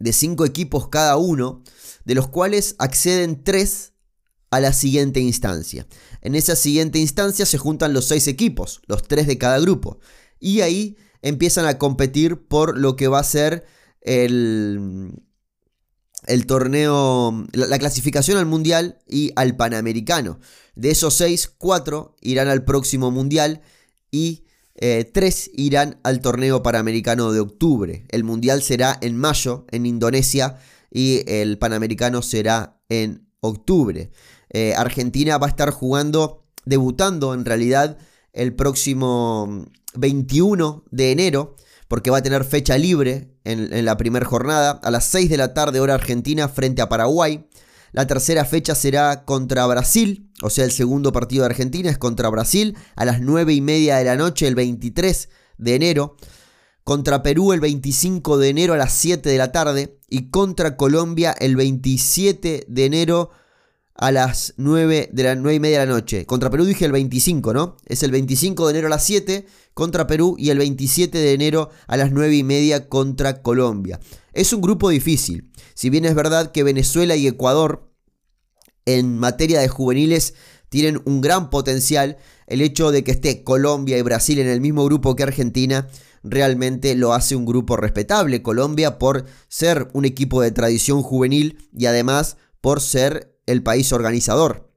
de 0.00 0.12
cinco 0.12 0.44
equipos 0.44 0.88
cada 0.88 1.16
uno, 1.16 1.62
de 2.04 2.14
los 2.14 2.28
cuales 2.28 2.76
acceden 2.78 3.42
tres 3.42 3.94
a 4.50 4.60
la 4.60 4.74
siguiente 4.74 5.18
instancia. 5.18 5.86
En 6.20 6.34
esa 6.34 6.56
siguiente 6.56 6.98
instancia 6.98 7.46
se 7.46 7.56
juntan 7.56 7.94
los 7.94 8.04
seis 8.04 8.28
equipos, 8.28 8.82
los 8.86 9.02
tres 9.02 9.26
de 9.26 9.38
cada 9.38 9.58
grupo. 9.58 9.98
Y 10.42 10.60
ahí 10.60 10.96
empiezan 11.22 11.66
a 11.66 11.78
competir 11.78 12.46
por 12.46 12.76
lo 12.76 12.96
que 12.96 13.08
va 13.08 13.20
a 13.20 13.24
ser 13.24 13.64
el, 14.00 15.12
el 16.26 16.46
torneo, 16.46 17.46
la, 17.52 17.66
la, 17.66 17.78
clasificación 17.78 18.36
al 18.36 18.46
mundial 18.46 18.98
y 19.08 19.32
al 19.36 19.56
panamericano. 19.56 20.40
De 20.74 20.90
esos 20.90 21.14
seis, 21.14 21.50
cuatro 21.56 22.16
irán 22.20 22.48
al 22.48 22.64
próximo 22.64 23.10
mundial 23.10 23.62
y 24.10 24.44
eh, 24.74 25.04
tres 25.04 25.50
irán 25.54 26.00
al 26.02 26.20
torneo 26.20 26.62
panamericano 26.62 27.32
de 27.32 27.40
octubre. 27.40 28.04
El 28.08 28.24
mundial 28.24 28.62
será 28.62 28.98
en 29.00 29.16
mayo 29.16 29.66
en 29.70 29.86
Indonesia 29.86 30.58
y 30.90 31.22
el 31.30 31.58
panamericano 31.58 32.22
será 32.22 32.80
en 32.88 33.28
octubre. 33.40 34.10
Eh, 34.50 34.74
Argentina 34.76 35.38
va 35.38 35.46
a 35.46 35.50
estar 35.50 35.70
jugando, 35.70 36.44
debutando 36.64 37.34
en 37.34 37.44
realidad 37.44 37.98
el 38.32 38.54
próximo 38.54 39.66
21 39.94 40.84
de 40.90 41.12
enero, 41.12 41.56
porque 41.88 42.10
va 42.10 42.18
a 42.18 42.22
tener 42.22 42.44
fecha 42.44 42.78
libre 42.78 43.32
en, 43.44 43.84
la 43.84 43.96
primera 43.96 44.24
jornada, 44.24 44.80
a 44.82 44.90
las 44.90 45.04
6 45.06 45.28
de 45.30 45.36
la 45.36 45.54
tarde 45.54 45.80
hora 45.80 45.94
argentina 45.94 46.48
frente 46.48 46.82
a 46.82 46.88
Paraguay. 46.88 47.46
La 47.92 48.06
tercera 48.06 48.44
fecha 48.44 48.74
será 48.74 49.24
contra 49.24 49.66
Brasil, 49.66 50.30
o 50.42 50.50
sea, 50.50 50.64
el 50.64 50.72
segundo 50.72 51.12
partido 51.12 51.42
de 51.42 51.50
Argentina 51.50 51.90
es 51.90 51.98
contra 51.98 52.30
Brasil 52.30 52.76
a 52.96 53.04
las 53.04 53.20
9 53.20 53.52
y 53.52 53.60
media 53.60 53.96
de 53.96 54.04
la 54.04 54.16
noche, 54.16 54.48
el 54.48 54.54
23 54.54 55.28
de 55.58 55.74
enero. 55.74 56.16
Contra 56.84 57.22
Perú 57.22 57.52
el 57.52 57.60
25 57.60 58.38
de 58.38 58.48
enero 58.48 58.74
a 58.74 58.76
las 58.76 58.92
7 58.92 59.28
de 59.28 59.38
la 59.38 59.52
tarde. 59.52 60.00
Y 60.08 60.30
contra 60.30 60.76
Colombia 60.76 61.32
el 61.38 61.54
27 61.54 62.64
de 62.66 62.84
enero 62.84 63.30
a 64.02 64.10
las 64.10 64.54
9, 64.56 65.10
de 65.12 65.22
la 65.22 65.36
9 65.36 65.54
y 65.54 65.60
media 65.60 65.78
de 65.78 65.86
la 65.86 65.92
noche. 65.92 66.26
Contra 66.26 66.50
Perú 66.50 66.64
dije 66.64 66.84
el 66.84 66.90
25, 66.90 67.54
¿no? 67.54 67.76
Es 67.86 68.02
el 68.02 68.10
25 68.10 68.66
de 68.66 68.70
enero 68.72 68.88
a 68.88 68.90
las 68.90 69.04
7 69.04 69.46
contra 69.74 70.08
Perú 70.08 70.34
y 70.36 70.50
el 70.50 70.58
27 70.58 71.16
de 71.16 71.32
enero 71.32 71.70
a 71.86 71.96
las 71.96 72.10
9 72.10 72.34
y 72.34 72.42
media 72.42 72.88
contra 72.88 73.42
Colombia. 73.42 74.00
Es 74.32 74.52
un 74.52 74.60
grupo 74.60 74.88
difícil. 74.88 75.52
Si 75.74 75.88
bien 75.88 76.04
es 76.04 76.16
verdad 76.16 76.50
que 76.50 76.64
Venezuela 76.64 77.14
y 77.14 77.28
Ecuador 77.28 77.92
en 78.86 79.20
materia 79.20 79.60
de 79.60 79.68
juveniles 79.68 80.34
tienen 80.68 81.00
un 81.04 81.20
gran 81.20 81.48
potencial, 81.48 82.16
el 82.48 82.60
hecho 82.60 82.90
de 82.90 83.04
que 83.04 83.12
esté 83.12 83.44
Colombia 83.44 83.98
y 83.98 84.02
Brasil 84.02 84.40
en 84.40 84.48
el 84.48 84.60
mismo 84.60 84.84
grupo 84.84 85.14
que 85.14 85.22
Argentina 85.22 85.86
realmente 86.24 86.96
lo 86.96 87.12
hace 87.12 87.36
un 87.36 87.46
grupo 87.46 87.76
respetable. 87.76 88.42
Colombia 88.42 88.98
por 88.98 89.26
ser 89.46 89.90
un 89.92 90.06
equipo 90.06 90.42
de 90.42 90.50
tradición 90.50 91.04
juvenil 91.04 91.68
y 91.72 91.86
además 91.86 92.36
por 92.60 92.80
ser 92.80 93.31
el 93.52 93.62
país 93.62 93.92
organizador. 93.92 94.72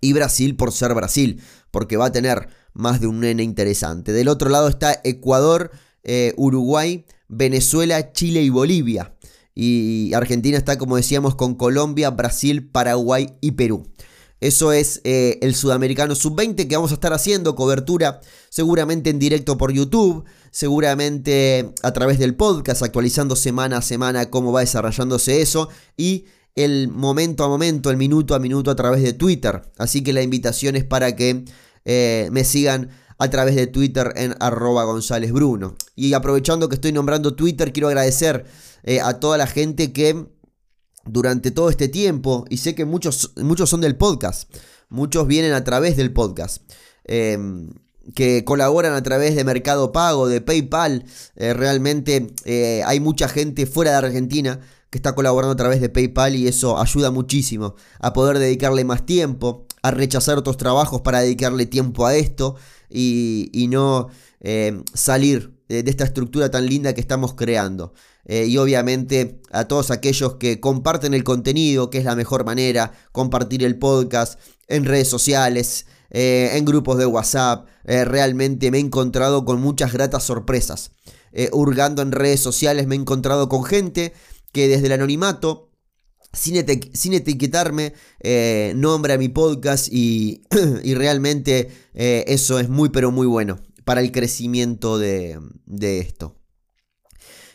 Y 0.00 0.12
Brasil 0.12 0.56
por 0.56 0.72
ser 0.72 0.94
Brasil, 0.94 1.42
porque 1.70 1.96
va 1.96 2.06
a 2.06 2.12
tener 2.12 2.48
más 2.74 3.00
de 3.00 3.06
un 3.06 3.20
nene 3.20 3.42
interesante. 3.42 4.12
Del 4.12 4.28
otro 4.28 4.50
lado 4.50 4.68
está 4.68 5.00
Ecuador, 5.04 5.70
eh, 6.04 6.34
Uruguay, 6.36 7.06
Venezuela, 7.28 8.12
Chile 8.12 8.42
y 8.42 8.50
Bolivia. 8.50 9.14
Y 9.54 10.12
Argentina 10.14 10.58
está, 10.58 10.76
como 10.76 10.96
decíamos, 10.96 11.34
con 11.34 11.54
Colombia, 11.54 12.10
Brasil, 12.10 12.68
Paraguay 12.68 13.34
y 13.40 13.52
Perú. 13.52 13.90
Eso 14.40 14.72
es 14.72 15.00
eh, 15.04 15.38
el 15.40 15.54
Sudamericano 15.54 16.14
Sub-20 16.14 16.68
que 16.68 16.76
vamos 16.76 16.90
a 16.90 16.94
estar 16.94 17.14
haciendo 17.14 17.56
cobertura 17.56 18.20
seguramente 18.50 19.08
en 19.08 19.18
directo 19.18 19.56
por 19.56 19.72
YouTube, 19.72 20.24
seguramente 20.50 21.72
a 21.82 21.92
través 21.92 22.18
del 22.18 22.36
podcast, 22.36 22.82
actualizando 22.82 23.34
semana 23.34 23.78
a 23.78 23.82
semana 23.82 24.28
cómo 24.28 24.52
va 24.52 24.60
desarrollándose 24.60 25.40
eso 25.40 25.70
y 25.96 26.26
el 26.56 26.88
momento 26.88 27.44
a 27.44 27.48
momento, 27.48 27.90
el 27.90 27.98
minuto 27.98 28.34
a 28.34 28.38
minuto 28.38 28.70
a 28.70 28.76
través 28.76 29.02
de 29.02 29.12
Twitter. 29.12 29.62
Así 29.76 30.02
que 30.02 30.14
la 30.14 30.22
invitación 30.22 30.74
es 30.74 30.84
para 30.84 31.14
que 31.14 31.44
eh, 31.84 32.28
me 32.32 32.44
sigan 32.44 32.90
a 33.18 33.30
través 33.30 33.54
de 33.54 33.66
Twitter 33.66 34.12
en 34.16 34.34
arroba 34.40 34.84
González 34.84 35.32
Bruno. 35.32 35.76
Y 35.94 36.14
aprovechando 36.14 36.68
que 36.68 36.74
estoy 36.74 36.92
nombrando 36.92 37.34
Twitter, 37.34 37.72
quiero 37.72 37.88
agradecer 37.88 38.46
eh, 38.82 39.00
a 39.00 39.20
toda 39.20 39.36
la 39.36 39.46
gente 39.46 39.92
que 39.92 40.26
durante 41.04 41.50
todo 41.50 41.70
este 41.70 41.88
tiempo, 41.88 42.46
y 42.48 42.56
sé 42.56 42.74
que 42.74 42.84
muchos, 42.84 43.32
muchos 43.36 43.70
son 43.70 43.82
del 43.82 43.96
podcast, 43.96 44.52
muchos 44.88 45.26
vienen 45.26 45.52
a 45.52 45.62
través 45.62 45.96
del 45.96 46.12
podcast. 46.12 46.62
Em, 47.04 47.70
que 48.14 48.44
colaboran 48.44 48.94
a 48.94 49.02
través 49.02 49.34
de 49.34 49.42
Mercado 49.42 49.90
Pago, 49.90 50.28
de 50.28 50.40
PayPal. 50.40 51.04
Eh, 51.34 51.54
realmente 51.54 52.32
hay 52.84 53.00
mucha 53.00 53.28
gente 53.28 53.66
fuera 53.66 53.90
de 53.90 53.96
Argentina 53.96 54.60
que 54.90 54.98
está 54.98 55.14
colaborando 55.14 55.52
a 55.52 55.56
través 55.56 55.80
de 55.80 55.88
PayPal 55.88 56.36
y 56.36 56.48
eso 56.48 56.78
ayuda 56.78 57.10
muchísimo 57.10 57.74
a 58.00 58.12
poder 58.12 58.38
dedicarle 58.38 58.84
más 58.84 59.04
tiempo, 59.04 59.66
a 59.82 59.90
rechazar 59.90 60.38
otros 60.38 60.56
trabajos 60.56 61.00
para 61.02 61.20
dedicarle 61.20 61.66
tiempo 61.66 62.06
a 62.06 62.14
esto 62.14 62.56
y, 62.88 63.66
no 63.70 64.08
salir 64.94 65.54
de 65.68 65.90
esta 65.90 66.04
estructura 66.04 66.50
tan 66.50 66.66
linda 66.66 66.94
que 66.94 67.00
estamos 67.00 67.34
creando. 67.34 67.92
Eh, 68.28 68.46
y 68.46 68.58
obviamente 68.58 69.40
a 69.52 69.66
todos 69.66 69.90
aquellos 69.90 70.34
que 70.34 70.58
comparten 70.58 71.14
el 71.14 71.22
contenido, 71.22 71.90
que 71.90 71.98
es 71.98 72.04
la 72.04 72.16
mejor 72.16 72.44
manera, 72.44 72.92
compartir 73.12 73.62
el 73.64 73.78
podcast 73.78 74.40
en 74.66 74.84
redes 74.84 75.08
sociales, 75.08 75.86
eh, 76.10 76.50
en 76.54 76.64
grupos 76.64 76.98
de 76.98 77.06
WhatsApp. 77.06 77.68
Eh, 77.84 78.04
realmente 78.04 78.70
me 78.72 78.78
he 78.78 78.80
encontrado 78.80 79.44
con 79.44 79.60
muchas 79.60 79.92
gratas 79.92 80.24
sorpresas. 80.24 80.92
hurgando 81.52 82.00
en 82.00 82.12
redes 82.12 82.40
sociales 82.40 82.86
me 82.86 82.94
he 82.94 82.98
encontrado 82.98 83.50
con 83.50 83.62
gente 83.62 84.14
que 84.52 84.68
desde 84.68 84.86
el 84.86 84.92
anonimato, 84.92 85.70
sin, 86.32 86.56
etiquetarme, 86.56 87.94
nombra 88.74 89.18
mi 89.18 89.28
podcast 89.28 89.88
y, 89.90 90.42
realmente 90.94 91.70
eso 91.94 92.58
es 92.58 92.68
muy 92.68 92.90
pero 92.90 93.10
muy 93.10 93.26
bueno 93.26 93.58
para 93.84 94.00
el 94.00 94.12
crecimiento 94.12 94.98
de, 94.98 95.38
de 95.64 95.98
esto. 96.00 96.36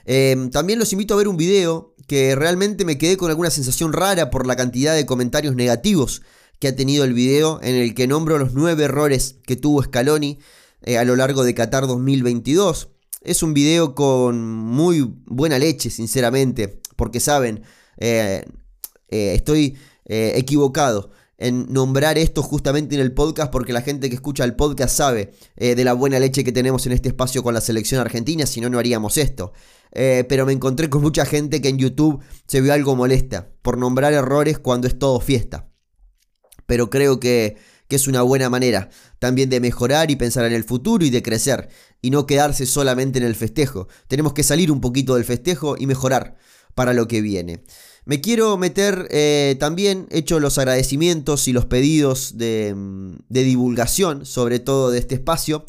Em, 0.06 0.50
también 0.50 0.80
los 0.80 0.92
invito 0.94 1.14
a 1.14 1.18
ver 1.18 1.28
un 1.28 1.38
video 1.38 1.96
que 2.08 2.36
realmente 2.36 2.86
me 2.86 2.98
quedé 2.98 3.18
con 3.18 3.30
alguna 3.30 3.50
sensación 3.50 3.94
rara 3.94 4.30
por 4.30 4.48
la 4.48 4.56
cantidad 4.56 4.96
de 4.96 5.06
comentarios 5.06 5.56
negativos 5.56 6.22
que 6.60 6.68
ha 6.68 6.76
tenido 6.76 7.04
el 7.04 7.14
video 7.14 7.60
en 7.64 7.76
el 7.76 7.94
que 7.94 8.08
nombro 8.08 8.38
los 8.38 8.54
nueve 8.54 8.84
errores 8.84 9.38
que 9.46 9.56
tuvo 9.56 9.84
Scaloni 9.84 10.40
eh, 10.84 10.98
a 10.98 11.06
lo 11.06 11.16
largo 11.16 11.44
de 11.44 11.54
Qatar 11.54 11.88
2022. 11.88 12.90
Es 13.22 13.44
un 13.44 13.54
video 13.54 13.96
con 13.96 14.44
muy 14.44 15.14
buena 15.26 15.60
leche, 15.60 15.90
sinceramente, 15.90 16.81
porque 17.02 17.20
saben, 17.20 17.64
eh, 17.98 18.46
eh, 19.10 19.34
estoy 19.36 19.76
equivocado 20.06 21.10
en 21.42 21.74
nombrar 21.74 22.20
esto 22.20 22.44
justamente 22.44 22.94
en 22.94 23.02
el 23.02 23.14
podcast 23.14 23.52
porque 23.52 23.74
la 23.74 23.82
gente 23.82 24.10
que 24.10 24.16
escucha 24.16 24.44
el 24.44 24.56
podcast 24.56 24.96
sabe 24.96 25.34
eh, 25.58 25.74
de 25.74 25.84
la 25.84 25.94
buena 25.94 26.20
leche 26.20 26.44
que 26.44 26.52
tenemos 26.52 26.86
en 26.86 26.92
este 26.92 27.10
espacio 27.10 27.42
con 27.42 27.56
la 27.56 27.62
selección 27.62 28.00
argentina, 28.00 28.46
si 28.46 28.62
no, 28.62 28.70
no 28.70 28.78
haríamos 28.78 29.18
esto. 29.18 29.52
Eh, 29.92 30.24
pero 30.30 30.46
me 30.46 30.54
encontré 30.54 30.88
con 30.92 31.02
mucha 31.02 31.26
gente 31.26 31.60
que 31.60 31.70
en 31.70 31.80
YouTube 31.80 32.24
se 32.46 32.62
vio 32.62 32.72
algo 32.74 32.96
molesta 32.96 33.50
por 33.64 33.80
nombrar 33.80 34.14
errores 34.14 34.60
cuando 34.60 34.88
es 34.88 35.00
todo 35.00 35.20
fiesta. 35.20 35.68
Pero 36.68 36.92
creo 36.92 37.20
que, 37.20 37.58
que 37.88 37.96
es 37.96 38.08
una 38.08 38.22
buena 38.22 38.52
manera 38.52 38.90
también 39.18 39.50
de 39.50 39.60
mejorar 39.60 40.12
y 40.12 40.18
pensar 40.18 40.46
en 40.46 40.54
el 40.54 40.64
futuro 40.64 41.04
y 41.04 41.10
de 41.10 41.24
crecer, 41.24 41.70
y 42.04 42.12
no 42.12 42.28
quedarse 42.28 42.68
solamente 42.68 43.18
en 43.18 43.26
el 43.26 43.36
festejo. 43.36 43.88
Tenemos 44.08 44.34
que 44.34 44.44
salir 44.44 44.72
un 44.72 44.80
poquito 44.80 45.16
del 45.16 45.26
festejo 45.26 45.76
y 45.76 45.88
mejorar 45.88 46.36
para 46.76 46.94
lo 46.94 47.08
que 47.08 47.22
viene. 47.22 47.64
Me 48.06 48.20
quiero 48.20 48.58
meter 48.58 49.08
eh, 49.12 49.56
también, 49.60 50.08
hecho 50.10 50.40
los 50.40 50.58
agradecimientos 50.58 51.48
y 51.48 51.54
los 51.54 51.66
pedidos 51.66 52.38
de, 52.38 52.76
de 53.30 53.44
divulgación, 53.44 54.26
sobre 54.26 54.60
todo 54.60 54.90
de 54.90 55.00
este 55.00 55.16
espacio. 55.16 55.66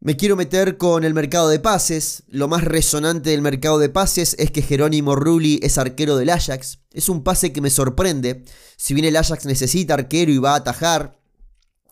Me 0.00 0.16
quiero 0.16 0.36
meter 0.36 0.76
con 0.76 1.04
el 1.04 1.14
mercado 1.14 1.48
de 1.48 1.58
pases. 1.58 2.22
Lo 2.28 2.48
más 2.48 2.64
resonante 2.64 3.30
del 3.30 3.42
mercado 3.42 3.78
de 3.78 3.88
pases 3.88 4.36
es 4.38 4.50
que 4.50 4.62
Jerónimo 4.62 5.16
Rulli 5.16 5.58
es 5.62 5.78
arquero 5.78 6.16
del 6.16 6.30
Ajax. 6.30 6.78
Es 6.92 7.08
un 7.08 7.24
pase 7.24 7.52
que 7.52 7.60
me 7.60 7.70
sorprende. 7.70 8.44
Si 8.76 8.94
bien 8.94 9.06
el 9.06 9.16
Ajax 9.16 9.46
necesita 9.46 9.94
arquero 9.94 10.30
y 10.30 10.38
va 10.38 10.52
a 10.52 10.56
atajar, 10.56 11.18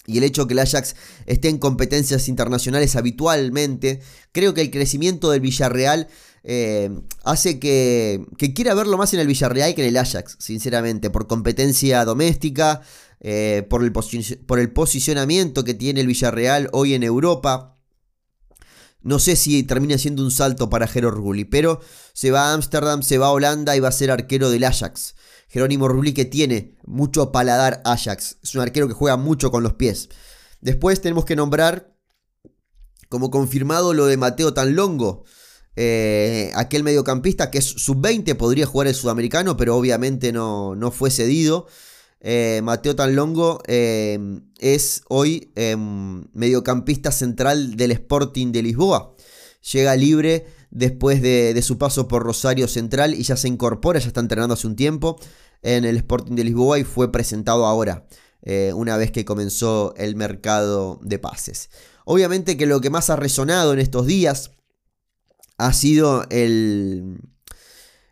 y 0.06 0.18
el 0.18 0.24
hecho 0.24 0.46
que 0.46 0.52
el 0.52 0.60
Ajax 0.60 0.96
esté 1.26 1.48
en 1.48 1.58
competencias 1.58 2.28
internacionales 2.28 2.94
habitualmente, 2.94 4.02
creo 4.32 4.52
que 4.52 4.60
el 4.60 4.70
crecimiento 4.70 5.30
del 5.30 5.40
Villarreal 5.40 6.08
eh, 6.46 6.90
hace 7.22 7.58
que, 7.58 8.26
quiera 8.54 8.74
verlo 8.74 8.98
más 8.98 9.14
en 9.14 9.20
el 9.20 9.26
Villarreal 9.26 9.74
que 9.74 9.82
en 9.82 9.88
el 9.88 9.96
Ajax, 9.96 10.36
sinceramente, 10.38 11.08
por 11.08 11.26
competencia 11.26 12.04
doméstica, 12.04 12.82
eh, 13.20 13.66
por, 13.70 13.82
el 13.82 13.92
por 13.92 14.60
el 14.60 14.70
posicionamiento 14.70 15.64
que 15.64 15.72
tiene 15.72 16.02
el 16.02 16.06
Villarreal 16.06 16.68
hoy 16.72 16.92
en 16.94 17.02
Europa. 17.02 17.78
No 19.00 19.18
sé 19.18 19.36
si 19.36 19.62
termina 19.62 19.98
siendo 19.98 20.22
un 20.22 20.30
salto 20.30 20.68
para 20.68 20.86
Jero 20.86 21.10
Rulli, 21.10 21.44
pero 21.44 21.80
se 22.12 22.30
va 22.30 22.50
a 22.50 22.54
Ámsterdam, 22.54 23.02
se 23.02 23.18
va 23.18 23.26
a 23.26 23.32
Holanda 23.32 23.76
y 23.76 23.80
va 23.80 23.88
a 23.88 23.92
ser 23.92 24.10
arquero 24.10 24.50
del 24.50 24.64
Ajax. 24.64 25.14
Jerónimo 25.48 25.88
Rulli 25.88 26.12
que 26.12 26.24
tiene 26.24 26.74
mucho 26.84 27.32
paladar 27.32 27.80
Ajax. 27.84 28.38
Es 28.42 28.54
un 28.54 28.62
arquero 28.62 28.88
que 28.88 28.94
juega 28.94 29.16
mucho 29.16 29.50
con 29.50 29.62
los 29.62 29.74
pies. 29.74 30.08
Después 30.60 31.00
tenemos 31.00 31.24
que 31.24 31.36
nombrar 31.36 31.94
como 33.08 33.30
confirmado 33.30 33.94
lo 33.94 34.06
de 34.06 34.16
Mateo 34.16 34.52
Tanlongo. 34.52 35.24
Eh, 35.76 36.52
aquel 36.54 36.84
mediocampista 36.84 37.50
que 37.50 37.58
es 37.58 37.64
sub-20, 37.64 38.36
podría 38.36 38.66
jugar 38.66 38.86
el 38.86 38.94
sudamericano, 38.94 39.56
pero 39.56 39.76
obviamente 39.76 40.32
no, 40.32 40.76
no 40.76 40.90
fue 40.90 41.10
cedido. 41.10 41.66
Eh, 42.20 42.60
Mateo 42.62 42.96
Tanlongo 42.96 43.60
eh, 43.66 44.18
es 44.58 45.02
hoy 45.08 45.52
em, 45.56 46.24
mediocampista 46.32 47.12
central 47.12 47.76
del 47.76 47.90
Sporting 47.90 48.52
de 48.52 48.62
Lisboa. 48.62 49.14
Llega 49.72 49.96
libre 49.96 50.46
después 50.70 51.22
de, 51.22 51.60
su 51.62 51.78
paso 51.78 52.08
por 52.08 52.22
Rosario 52.22 52.68
Central 52.68 53.14
y 53.14 53.22
ya 53.22 53.36
se 53.36 53.48
incorpora, 53.48 53.98
ya 53.98 54.08
está 54.08 54.20
entrenando 54.20 54.54
hace 54.54 54.66
un 54.66 54.76
tiempo 54.76 55.18
en 55.62 55.84
el 55.84 55.96
Sporting 55.96 56.34
de 56.34 56.44
Lisboa 56.44 56.78
y 56.78 56.84
fue 56.84 57.10
presentado 57.10 57.64
ahora, 57.64 58.06
una 58.74 58.98
vez 58.98 59.10
que 59.10 59.24
comenzó 59.24 59.94
el 59.96 60.16
mercado 60.16 61.00
de 61.02 61.18
pases. 61.18 61.70
Obviamente 62.04 62.58
que 62.58 62.66
lo 62.66 62.82
que 62.82 62.90
más 62.90 63.08
ha 63.08 63.16
resonado 63.16 63.72
en 63.72 63.78
estos 63.78 64.06
días 64.06 64.50
ha 65.58 65.72
sido 65.72 66.26
el, 66.30 67.20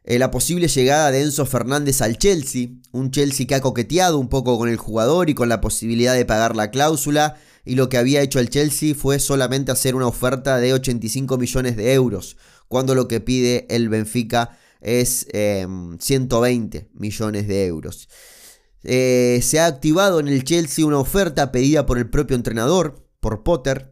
eh, 0.04 0.18
la 0.18 0.30
posible 0.30 0.66
llegada 0.68 1.10
de 1.10 1.22
Enzo 1.22 1.46
Fernández 1.46 2.02
al 2.02 2.18
Chelsea, 2.18 2.70
un 2.90 3.10
Chelsea 3.12 3.46
que 3.46 3.54
ha 3.54 3.60
coqueteado 3.60 4.18
un 4.18 4.28
poco 4.28 4.58
con 4.58 4.68
el 4.68 4.76
jugador 4.76 5.30
y 5.30 5.34
con 5.34 5.48
la 5.48 5.60
posibilidad 5.60 6.14
de 6.14 6.24
pagar 6.24 6.56
la 6.56 6.70
cláusula, 6.70 7.36
y 7.64 7.76
lo 7.76 7.88
que 7.88 7.98
había 7.98 8.22
hecho 8.22 8.40
el 8.40 8.50
Chelsea 8.50 8.94
fue 8.96 9.20
solamente 9.20 9.70
hacer 9.70 9.94
una 9.94 10.08
oferta 10.08 10.58
de 10.58 10.72
85 10.72 11.38
millones 11.38 11.76
de 11.76 11.92
euros, 11.92 12.36
cuando 12.66 12.96
lo 12.96 13.06
que 13.06 13.20
pide 13.20 13.66
el 13.70 13.88
Benfica 13.88 14.58
es 14.80 15.26
120 15.30 16.78
em, 16.78 16.88
millones 16.94 17.46
de 17.46 17.66
euros. 17.66 18.08
Eh, 18.82 19.38
se 19.42 19.60
ha 19.60 19.66
activado 19.66 20.18
en 20.18 20.26
el 20.26 20.42
Chelsea 20.42 20.84
una 20.84 20.98
oferta 20.98 21.52
pedida 21.52 21.86
por 21.86 21.98
el 21.98 22.10
propio 22.10 22.36
entrenador, 22.36 23.06
por 23.20 23.44
Potter, 23.44 23.91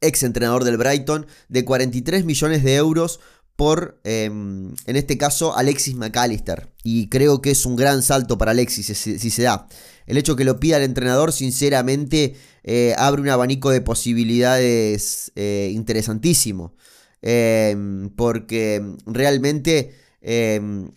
ex 0.00 0.22
entrenador 0.22 0.64
del 0.64 0.76
Brighton, 0.76 1.26
de 1.48 1.64
43 1.64 2.24
millones 2.24 2.62
de 2.62 2.74
euros 2.76 3.20
por, 3.56 3.98
em, 4.04 4.74
en 4.86 4.96
este 4.96 5.16
caso, 5.16 5.56
Alexis 5.56 5.94
McAllister. 5.94 6.68
Y 6.82 7.08
creo 7.08 7.40
que 7.40 7.50
es 7.50 7.64
un 7.64 7.74
gran 7.74 8.02
salto 8.02 8.36
para 8.36 8.50
Alexis 8.50 8.86
si, 8.86 9.30
se 9.30 9.42
da. 9.42 9.66
El 10.06 10.18
hecho 10.18 10.36
que 10.36 10.44
lo 10.44 10.60
pida 10.60 10.76
el 10.76 10.82
entrenador, 10.82 11.32
sinceramente, 11.32 12.36
eh, 12.64 12.94
abre 12.98 13.22
un 13.22 13.28
abanico 13.30 13.70
de 13.70 13.80
posibilidades 13.80 15.32
eh, 15.36 15.70
interesantísimo. 15.72 16.74
Em, 17.22 18.10
porque 18.10 18.82
realmente 19.06 19.94
em, 20.20 20.90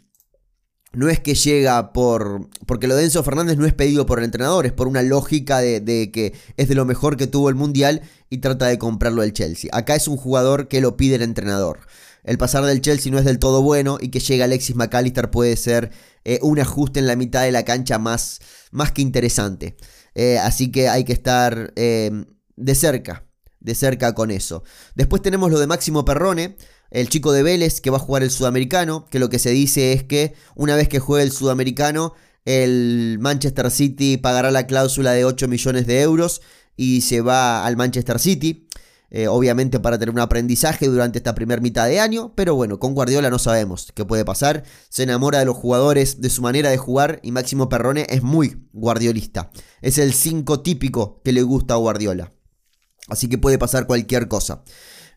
no 0.91 1.09
es 1.09 1.19
que 1.19 1.35
llega 1.35 1.93
por. 1.93 2.49
Porque 2.65 2.87
lo 2.87 2.95
de 2.95 3.03
Enzo 3.03 3.23
Fernández 3.23 3.57
no 3.57 3.65
es 3.65 3.73
pedido 3.73 4.05
por 4.05 4.19
el 4.19 4.25
entrenador, 4.25 4.65
es 4.65 4.73
por 4.73 4.87
una 4.87 5.03
lógica 5.03 5.59
de, 5.59 6.09
que 6.11 6.33
es 6.57 6.67
de 6.67 6.75
lo 6.75 6.85
mejor 6.85 7.17
que 7.17 7.27
tuvo 7.27 7.49
el 7.49 7.55
mundial 7.55 8.01
y 8.29 8.39
trata 8.39 8.67
de 8.67 8.77
comprarlo 8.77 9.23
el 9.23 9.33
Chelsea. 9.33 9.69
Acá 9.73 9.95
es 9.95 10.07
un 10.07 10.17
jugador 10.17 10.67
que 10.67 10.81
lo 10.81 10.97
pide 10.97 11.15
el 11.15 11.21
entrenador. 11.21 11.79
El 12.23 12.37
pasar 12.37 12.65
del 12.65 12.81
Chelsea 12.81 13.11
no 13.11 13.17
es 13.17 13.25
del 13.25 13.39
todo 13.39 13.61
bueno 13.61 13.97
y 13.99 14.09
que 14.09 14.19
llegue 14.19 14.43
Alexis 14.43 14.75
McAllister 14.75 15.31
puede 15.31 15.55
ser 15.55 15.91
eh, 16.25 16.39
un 16.41 16.59
ajuste 16.59 16.99
en 16.99 17.07
la 17.07 17.15
mitad 17.15 17.43
de 17.43 17.51
la 17.51 17.63
cancha 17.63 17.97
más, 17.97 18.41
más 18.71 18.91
que 18.91 19.01
interesante. 19.01 19.77
Eh, 20.15 20.37
así 20.37 20.71
que 20.71 20.89
hay 20.89 21.05
que 21.05 21.13
estar 21.13 21.71
eh, 21.75 22.11
de 22.55 22.75
cerca, 22.75 23.25
de 23.59 23.73
cerca 23.73 24.13
con 24.13 24.31
eso. 24.31 24.63
Después 24.95 25.21
tenemos 25.21 25.49
lo 25.49 25.59
de 25.59 25.67
Máximo 25.67 26.03
Perrone 26.03 26.57
el 26.91 27.09
chico 27.09 27.31
de 27.31 27.43
Vélez 27.43 27.81
que 27.81 27.89
va 27.89 27.97
a 27.97 28.01
jugar 28.01 28.23
el 28.23 28.31
sudamericano, 28.31 29.07
que 29.09 29.19
lo 29.19 29.29
que 29.29 29.39
se 29.39 29.51
dice 29.51 29.93
es 29.93 30.03
que 30.03 30.33
una 30.55 30.75
vez 30.75 30.87
que 30.89 30.99
juegue 30.99 31.23
el 31.23 31.31
sudamericano, 31.31 32.13
el 32.45 33.17
Manchester 33.19 33.69
City 33.69 34.17
pagará 34.17 34.51
la 34.51 34.67
cláusula 34.67 35.11
de 35.11 35.25
8 35.25 35.47
millones 35.47 35.85
de 35.85 36.01
euros 36.01 36.41
y 36.75 37.01
se 37.01 37.21
va 37.21 37.65
al 37.65 37.77
Manchester 37.77 38.19
City. 38.19 38.67
Eh, 39.11 39.27
obviamente 39.27 39.79
para 39.79 39.97
tener 39.97 40.13
un 40.13 40.19
aprendizaje 40.19 40.85
durante 40.85 41.17
esta 41.17 41.33
primera 41.33 41.59
mitad 41.59 41.87
de 41.87 41.99
año, 41.99 42.33
pero 42.35 42.53
bueno, 42.53 42.77
con 42.77 42.93
Guardiola 42.93 43.31
no 43.31 43.39
sabemos 43.39 43.91
qué 43.95 44.05
puede 44.05 44.23
pasar. 44.23 44.63
Se 44.89 45.03
enamora 45.03 45.39
de 45.39 45.45
los 45.45 45.57
jugadores, 45.57 46.21
de 46.21 46.29
su 46.29 46.43
manera 46.43 46.69
de 46.69 46.77
jugar 46.77 47.19
y 47.23 47.31
Máximo 47.31 47.69
Perrone 47.69 48.05
es 48.09 48.21
muy 48.21 48.67
guardiolista. 48.71 49.49
Es 49.81 49.97
el 49.97 50.13
5 50.13 50.61
típico 50.61 51.21
que 51.23 51.31
le 51.31 51.41
gusta 51.41 51.73
a 51.73 51.77
Guardiola. 51.77 52.31
Así 53.07 53.27
que 53.27 53.39
puede 53.39 53.57
pasar 53.57 53.87
cualquier 53.87 54.27
cosa. 54.27 54.63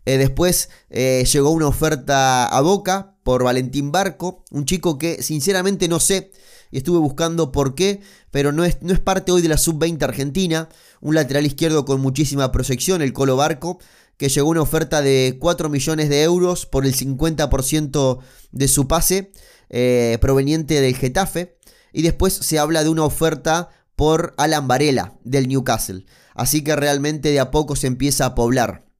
Eh, 0.05 0.19
después 0.19 0.69
eh, 0.91 1.25
llegó 1.33 1.51
una 1.51 1.69
oferta 1.69 2.47
a 2.47 2.61
Boca 2.61 3.15
por 3.23 3.45
Valentín 3.45 3.93
Barco, 3.93 4.45
un 4.51 4.65
chico 4.65 4.99
que 4.99 5.23
sinceramente 5.23 5.89
no 5.89 6.01
sé 6.01 6.33
y 6.73 6.79
estuve 6.79 6.99
buscando 6.99 7.53
por 7.53 7.75
qué, 7.75 8.01
pero 8.31 8.51
no 8.51 8.65
es, 8.65 8.83
no 8.83 8.93
es 8.93 8.99
parte 8.99 9.31
hoy 9.31 9.43
de 9.43 9.49
la 9.49 9.59
sub-20 9.59 10.03
argentina, 10.03 10.69
un 11.01 11.15
lateral 11.15 11.47
izquierdo 11.47 11.85
con 11.85 12.01
muchísima 12.01 12.51
proyección, 12.51 13.03
el 13.03 13.13
Colo 13.13 13.37
Barco, 13.37 13.79
que 14.17 14.31
llegó 14.31 14.49
una 14.49 14.63
oferta 14.63 15.03
de 15.03 15.37
4 15.39 15.69
millones 15.69 16.09
de 16.09 16.23
euros 16.23 16.67
por 16.67 16.87
el 16.87 16.95
50% 16.95 18.19
de 18.53 18.69
su 18.69 18.89
pase 18.89 19.33
eh, 19.69 20.19
proveniente 20.21 20.81
del 20.81 20.97
Getafe, 20.97 21.59
y 21.93 22.03
después 22.03 22.33
se 22.33 22.59
habla 22.59 22.83
de 22.83 22.89
una 22.89 23.05
oferta 23.05 23.69
por 23.95 24.33
Alan 24.39 24.67
Varela 24.67 25.19
del 25.25 25.49
Newcastle, 25.49 26.07
así 26.35 26.65
que 26.65 26.75
realmente 26.75 27.31
de 27.31 27.41
a 27.41 27.51
poco 27.51 27.77
se 27.77 27.87
empieza 27.87 28.25
a 28.25 28.35
poblar 28.35 28.92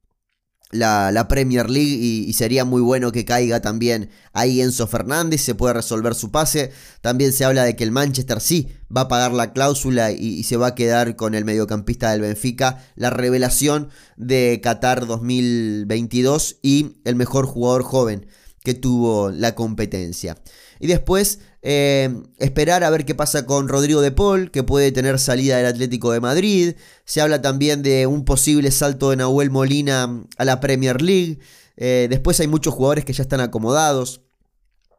la, 0.73 1.27
Premier 1.27 1.69
League 1.69 1.89
y, 1.89 2.33
sería 2.33 2.65
muy 2.65 2.81
bueno 2.81 3.11
que 3.11 3.25
caiga 3.25 3.61
también 3.61 4.09
ahí 4.33 4.61
Enzo 4.61 4.87
Fernández, 4.87 5.41
se 5.41 5.55
puede 5.55 5.73
resolver 5.73 6.15
su 6.15 6.31
pase. 6.31 6.71
También 7.01 7.31
se 7.31 7.45
habla 7.45 7.63
de 7.63 7.75
que 7.75 7.83
el 7.83 7.91
Manchester 7.91 8.41
sí 8.41 8.69
va 8.95 9.01
a 9.01 9.07
pagar 9.07 9.31
la 9.31 9.53
cláusula 9.53 10.11
y, 10.11 10.43
se 10.43 10.57
va 10.57 10.67
a 10.67 10.75
quedar 10.75 11.15
con 11.15 11.35
el 11.35 11.45
mediocampista 11.45 12.11
del 12.11 12.21
Benfica, 12.21 12.83
la 12.95 13.09
revelación 13.09 13.89
de 14.17 14.59
Qatar 14.61 15.07
2022 15.07 16.57
y 16.61 16.97
el 17.05 17.15
mejor 17.15 17.45
jugador 17.45 17.83
joven 17.83 18.25
que 18.63 18.73
tuvo 18.73 19.29
la 19.29 19.55
competencia. 19.55 20.37
Y 20.79 20.87
después 20.87 21.39
eh, 21.65 22.13
esperar 22.39 22.83
a 22.83 22.89
ver 22.89 23.05
qué 23.05 23.15
pasa 23.15 23.45
con 23.45 23.69
Rodrigo 23.69 24.01
de 24.01 24.11
Paul, 24.11 24.51
que 24.51 24.63
puede 24.63 24.91
tener 24.91 25.17
salida 25.17 25.55
del 25.55 25.65
Atlético 25.65 26.11
de 26.11 26.19
Madrid. 26.19 26.75
Se 27.05 27.21
habla 27.21 27.41
también 27.41 27.81
de 27.83 28.05
un 28.05 28.25
posible 28.25 28.69
salto 28.69 29.11
de 29.11 29.15
Nahuel 29.15 29.49
Molina 29.49 30.23
a 30.37 30.43
la 30.43 30.59
Premier 30.59 31.01
League. 31.01 31.39
Eh, 31.77 32.07
después 32.09 32.37
hay 32.41 32.47
muchos 32.47 32.73
jugadores 32.73 33.05
que 33.05 33.13
ya 33.13 33.23
están 33.23 33.39
acomodados. 33.39 34.19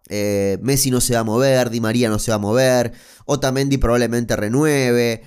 Eh, 0.08 0.58
Messi 0.62 0.90
no 0.90 1.02
se 1.02 1.14
va 1.14 1.20
a 1.20 1.24
mover, 1.24 1.68
Di 1.68 1.80
María 1.82 2.08
no 2.08 2.18
se 2.18 2.30
va 2.30 2.36
a 2.36 2.38
mover, 2.38 2.92
Otamendi 3.24 3.78
probablemente 3.78 4.36
renueve, 4.36 5.22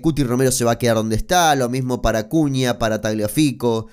Cuti 0.00 0.24
Romero 0.24 0.50
se 0.50 0.64
va 0.64 0.72
a 0.72 0.78
quedar 0.78 0.96
donde 0.96 1.16
está, 1.16 1.54
lo 1.54 1.68
mismo 1.68 2.00
para 2.00 2.30
Cuña, 2.30 2.78
para 2.78 3.02
Tagliafico, 3.02 3.88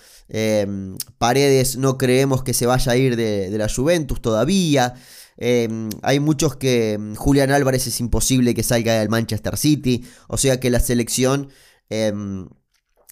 Paredes 1.18 1.76
no 1.76 1.98
creemos 1.98 2.42
que 2.44 2.54
se 2.54 2.66
vaya 2.66 2.94
a 2.94 2.96
ir 2.96 3.18
de 3.18 3.58
la 3.58 3.68
Juventus 3.68 4.22
todavía, 4.22 4.96
Em, 5.42 5.90
hay 6.02 6.20
muchos 6.20 6.58
que 6.58 6.94
em, 6.94 7.16
Julián 7.16 7.52
Álvarez 7.52 7.88
es 7.88 8.00
imposible 8.02 8.54
que 8.54 8.62
salga 8.62 9.00
del 9.00 9.08
Manchester 9.08 9.58
City. 9.58 10.06
O 10.28 10.38
sea 10.38 10.60
que 10.60 10.70
la 10.70 10.82
selección 10.82 11.50
em, 11.90 12.48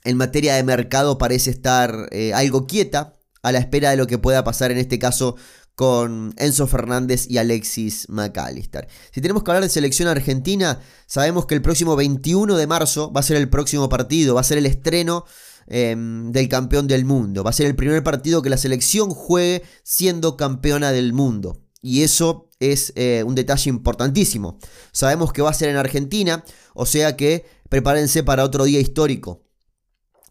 en 0.04 0.18
materia 0.18 0.56
de 0.56 0.64
mercado 0.64 1.18
parece 1.18 1.50
estar 1.52 2.10
eh, 2.12 2.34
algo 2.34 2.68
quieta 2.68 3.14
a 3.44 3.52
la 3.54 3.60
espera 3.60 3.92
de 3.92 3.98
lo 3.98 4.08
que 4.08 4.18
pueda 4.18 4.44
pasar 4.44 4.72
en 4.72 4.78
este 4.78 5.00
caso 5.00 5.38
con 5.74 6.34
Enzo 6.38 6.68
Fernández 6.68 7.28
y 7.30 7.38
Alexis 7.38 8.10
McAllister. 8.10 8.88
Si 9.12 9.22
tenemos 9.22 9.44
que 9.44 9.52
hablar 9.52 9.64
de 9.64 9.70
selección 9.70 10.10
argentina, 10.10 10.82
sabemos 11.06 11.46
que 11.46 11.56
el 11.56 11.62
próximo 11.62 11.96
21 11.96 12.58
de 12.58 12.68
marzo 12.68 13.12
va 13.14 13.22
a 13.22 13.24
ser 13.24 13.38
el 13.38 13.48
próximo 13.48 13.88
partido, 13.88 14.36
va 14.36 14.42
a 14.42 14.44
ser 14.44 14.58
el 14.58 14.66
estreno 14.66 15.24
del 15.68 16.48
campeón 16.50 16.88
del 16.88 17.04
mundo, 17.04 17.44
va 17.44 17.50
a 17.50 17.54
ser 17.54 17.68
el 17.68 17.76
primer 17.76 18.02
partido 18.02 18.42
que 18.42 18.50
la 18.50 18.58
selección 18.58 19.10
juegue 19.10 19.64
siendo 19.84 20.38
campeona 20.38 20.92
del 20.92 21.12
mundo. 21.12 21.67
Y 21.82 22.04
eso 22.04 22.50
es 22.60 22.92
eh, 22.96 23.24
un 23.26 23.36
detalle 23.36 23.70
importantísimo. 23.70 24.60
Sabemos 24.92 25.32
que 25.32 25.42
va 25.42 25.52
a 25.52 25.54
ser 25.54 25.70
en 25.70 25.78
Argentina, 25.78 26.44
o 26.74 26.86
sea 26.86 27.16
que 27.16 27.46
prepárense 27.70 28.24
para 28.24 28.44
otro 28.44 28.66
día 28.66 28.80
histórico 28.80 29.48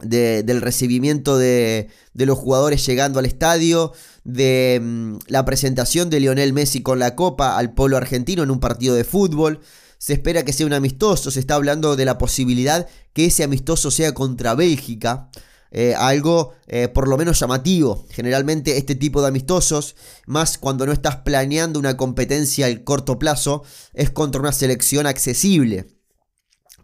del 0.01 0.61
recibimiento 0.61 1.39
de, 1.39 1.89
los 2.15 2.39
jugadores 2.39 2.85
llegando 2.85 3.19
al 3.19 3.27
estadio, 3.27 3.93
de 4.25 4.79
mm, 4.83 5.19
la 5.29 5.45
presentación 5.45 6.11
de 6.11 6.21
Lionel 6.21 6.53
Messi 6.53 6.83
con 6.83 6.99
la 6.99 7.15
copa 7.15 7.57
al 7.57 7.73
polo 7.73 7.97
argentino 7.97 8.43
en 8.43 8.51
un 8.51 8.61
partido 8.61 8.95
de 8.95 9.05
fútbol. 9.05 9.61
Se 9.99 10.13
espera 10.13 10.45
que 10.45 10.53
sea 10.53 10.67
un 10.67 10.75
amistoso, 10.75 11.31
se 11.31 11.41
está 11.41 11.55
hablando 11.55 11.97
de 11.97 12.05
la 12.05 12.19
posibilidad 12.19 12.87
que 13.15 13.27
ese 13.27 13.45
amistoso 13.45 13.91
sea 13.91 14.13
contra 14.13 14.55
Bélgica. 14.55 15.31
Eh, 15.71 15.95
algo 15.95 16.53
eh, 16.67 16.89
por 16.89 17.09
lo 17.09 17.17
menos 17.17 17.41
llamativo. 17.41 18.07
Generalmente 18.11 18.79
este 18.79 18.95
tipo 18.95 19.21
de 19.21 19.29
amistosos, 19.29 19.97
más 20.27 20.59
cuando 20.59 20.87
no 20.87 20.93
estás 20.93 21.17
planeando 21.17 21.79
una 21.79 21.97
competencia 21.97 22.67
al 22.67 22.85
corto 22.85 23.19
plazo, 23.19 23.63
es 23.93 24.11
contra 24.11 24.41
una 24.41 24.53
selección 24.53 25.07
accesible 25.07 25.87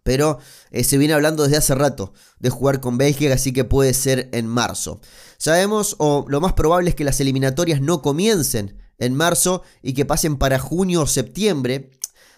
pero 0.04 0.40
eh, 0.72 0.82
se 0.82 0.98
viene 0.98 1.14
hablando 1.14 1.44
desde 1.44 1.58
hace 1.58 1.76
rato 1.76 2.12
de 2.40 2.50
jugar 2.50 2.80
con 2.80 2.98
Bélgica, 2.98 3.32
así 3.34 3.52
que 3.52 3.62
puede 3.62 3.94
ser 3.94 4.28
en 4.32 4.48
marzo. 4.48 5.00
Sabemos, 5.38 5.94
o 5.98 6.24
lo 6.28 6.40
más 6.40 6.54
probable 6.54 6.90
es 6.90 6.96
que 6.96 7.04
las 7.04 7.20
eliminatorias 7.20 7.80
no 7.80 8.02
comiencen 8.02 8.78
en 8.98 9.14
marzo 9.14 9.62
y 9.80 9.94
que 9.94 10.04
pasen 10.04 10.38
para 10.38 10.58
junio 10.58 11.02
o 11.02 11.06
septiembre. 11.06 11.92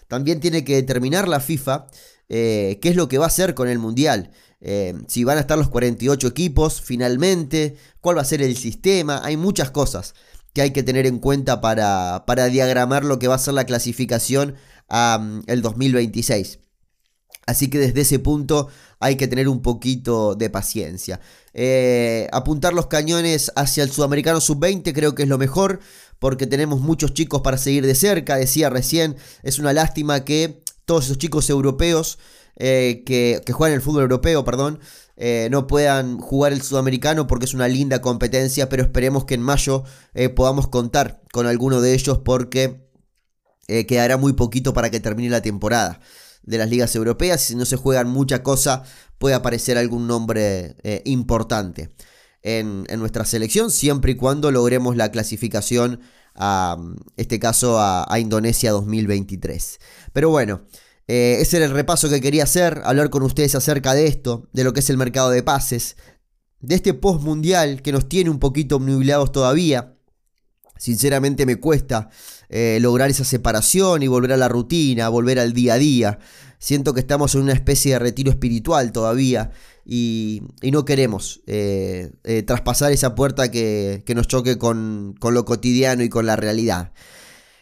También 0.07 0.41
tiene 0.41 0.63
que 0.63 0.75
determinar 0.75 1.27
la 1.27 1.39
FIFA 1.39 1.87
qué 2.27 2.79
es 2.81 2.95
lo 2.95 3.07
que 3.07 3.17
va 3.17 3.25
a 3.25 3.29
hacer 3.29 3.55
con 3.55 3.67
el 3.67 3.79
Mundial. 3.79 4.31
Eh, 4.67 4.95
si 5.07 5.23
van 5.23 5.37
a 5.37 5.41
estar 5.41 5.59
los 5.59 5.69
48 5.69 6.27
equipos 6.27 6.81
finalmente, 6.81 7.77
cuál 8.01 8.17
va 8.17 8.23
a 8.23 8.25
ser 8.25 8.41
el 8.41 8.57
sistema, 8.57 9.21
hay 9.23 9.37
muchas 9.37 9.69
cosas 9.69 10.15
que 10.53 10.63
hay 10.63 10.71
que 10.71 10.81
tener 10.81 11.05
en 11.05 11.19
cuenta 11.19 11.61
para, 11.61 12.23
diagramar 12.49 13.05
lo 13.05 13.19
que 13.19 13.27
va 13.27 13.35
a 13.35 13.37
ser 13.37 13.53
la 13.53 13.65
clasificación 13.65 14.55
al 14.87 15.61
2026. 15.61 16.57
Así 17.45 17.69
que 17.69 17.77
desde 17.77 18.01
ese 18.01 18.17
punto 18.17 18.69
hay 18.99 19.17
que 19.17 19.27
tener 19.27 19.49
un 19.49 19.61
poquito 19.61 20.33
de 20.33 20.49
paciencia. 20.49 21.19
Eh, 21.53 22.27
apuntar 22.31 22.73
los 22.73 22.87
cañones 22.87 23.51
hacia 23.55 23.83
el 23.83 23.91
sudamericano 23.91 24.41
sub-20 24.41 24.93
creo 24.95 25.13
que 25.13 25.23
es 25.23 25.29
lo 25.29 25.37
mejor 25.37 25.79
porque 26.17 26.47
tenemos 26.47 26.81
muchos 26.81 27.13
chicos 27.13 27.41
para 27.41 27.59
seguir 27.59 27.85
de 27.85 27.93
cerca. 27.93 28.37
Decía 28.37 28.71
recién, 28.71 29.15
es 29.43 29.59
una 29.59 29.73
lástima 29.73 30.25
que 30.25 30.63
todos 30.85 31.05
esos 31.05 31.19
chicos 31.19 31.51
europeos 31.51 32.17
eh, 32.57 33.03
que, 33.05 33.41
juegan 33.51 33.75
el 33.75 33.81
fútbol 33.81 34.03
europeo, 34.03 34.43
perdón, 34.43 34.79
eh, 35.17 35.47
no 35.51 35.67
puedan 35.67 36.19
jugar 36.19 36.53
el 36.53 36.61
sudamericano 36.61 37.27
porque 37.27 37.45
es 37.45 37.53
una 37.53 37.67
linda 37.67 38.01
competencia, 38.01 38.69
pero 38.69 38.83
esperemos 38.83 39.25
que 39.25 39.35
en 39.35 39.41
mayo 39.41 39.83
podamos 40.35 40.67
contar 40.67 41.21
con 41.31 41.47
alguno 41.47 41.81
de 41.81 41.93
ellos 41.93 42.19
porque 42.19 42.85
quedará 43.67 44.17
muy 44.17 44.33
poquito 44.33 44.73
para 44.73 44.89
que 44.89 44.99
termine 44.99 45.29
la 45.29 45.41
temporada 45.41 45.99
de 46.45 46.57
las 46.57 46.69
ligas 46.69 46.95
europeas. 46.95 47.41
Si 47.41 47.55
no 47.55 47.65
se 47.65 47.75
juegan 47.75 48.07
mucha 48.07 48.43
cosa, 48.43 48.83
puede 49.17 49.35
aparecer 49.35 49.77
algún 49.77 50.07
nombre 50.07 50.75
eh, 50.83 51.01
importante 51.05 51.89
en, 52.41 52.85
nuestra 52.99 53.25
selección, 53.25 53.71
siempre 53.71 54.13
y 54.13 54.15
cuando 54.15 54.51
logremos 54.51 54.95
la 54.95 55.11
clasificación 55.11 56.01
a 56.35 56.77
este 57.17 57.39
caso 57.39 57.79
a, 57.79 58.19
Indonesia 58.19 58.71
2023. 58.71 59.79
Pero 60.13 60.29
bueno. 60.29 60.61
Eh, 61.07 61.37
ese 61.39 61.57
era 61.57 61.65
el 61.67 61.71
repaso 61.71 62.09
que 62.09 62.21
quería 62.21 62.43
hacer, 62.43 62.81
hablar 62.83 63.09
con 63.09 63.21
ustedes 63.23 63.53
acerca 63.55 63.93
de 63.93 64.07
esto, 64.07 64.47
de 64.53 64.63
lo 64.63 64.73
que 64.73 64.79
es 64.79 64.89
el 64.89 64.97
mercado 64.97 65.29
de 65.29 65.43
pases, 65.43 65.97
de 66.61 66.75
este 66.75 66.93
post 66.93 67.21
mundial 67.21 67.81
que 67.83 67.91
nos 67.91 68.09
tiene 68.09 68.29
un 68.29 68.39
poquito 68.39 68.79
nublados 68.79 69.31
todavía. 69.31 69.93
Sinceramente 70.77 71.45
me 71.45 71.57
cuesta 71.57 72.09
eh, 72.49 72.79
lograr 72.81 73.09
esa 73.09 73.23
separación 73.23 74.03
y 74.03 74.07
volver 74.07 74.33
a 74.33 74.37
la 74.37 74.49
rutina, 74.49 75.09
volver 75.09 75.39
al 75.39 75.53
día 75.53 75.75
a 75.75 75.77
día. 75.77 76.19
Siento 76.57 76.93
que 76.93 76.99
estamos 77.01 77.35
en 77.35 77.41
una 77.41 77.53
especie 77.53 77.93
de 77.93 77.99
retiro 77.99 78.31
espiritual 78.31 78.91
todavía 78.91 79.51
y, 79.85 80.41
no 80.63 80.83
queremos 80.83 81.41
eh, 81.45 82.11
traspasar 82.47 82.91
esa 82.91 83.13
puerta 83.13 83.51
que, 83.51 84.03
nos 84.15 84.27
choque 84.27 84.57
con, 84.57 85.15
lo 85.21 85.45
cotidiano 85.45 86.03
y 86.03 86.09
con 86.09 86.25
la 86.25 86.35
realidad. 86.35 86.91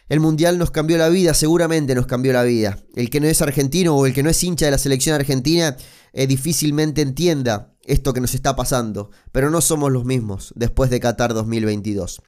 El 0.08 0.20
Mundial 0.20 0.58
nos 0.58 0.70
cambió 0.70 0.98
la 0.98 1.08
vida, 1.08 1.34
seguramente 1.34 1.94
nos 1.94 2.06
cambió 2.06 2.32
la 2.32 2.42
vida. 2.42 2.78
El 2.94 3.10
que 3.10 3.20
no 3.20 3.26
es 3.26 3.40
argentino 3.40 3.96
o 3.96 4.06
el 4.06 4.12
que 4.12 4.22
no 4.22 4.30
es 4.30 4.44
hincha 4.44 4.66
de 4.66 4.70
la 4.70 4.78
selección 4.78 5.14
argentina 5.14 5.76
difícilmente 6.12 7.02
entienda 7.02 7.74
esto 7.86 8.12
que 8.12 8.20
nos 8.20 8.34
está 8.34 8.56
pasando, 8.56 9.10
pero 9.32 9.50
no 9.50 9.60
somos 9.60 9.90
los 9.90 10.04
mismos 10.04 10.52
después 10.56 10.90
de 10.90 11.00
Qatar 11.00 11.34
2022. 11.34 12.22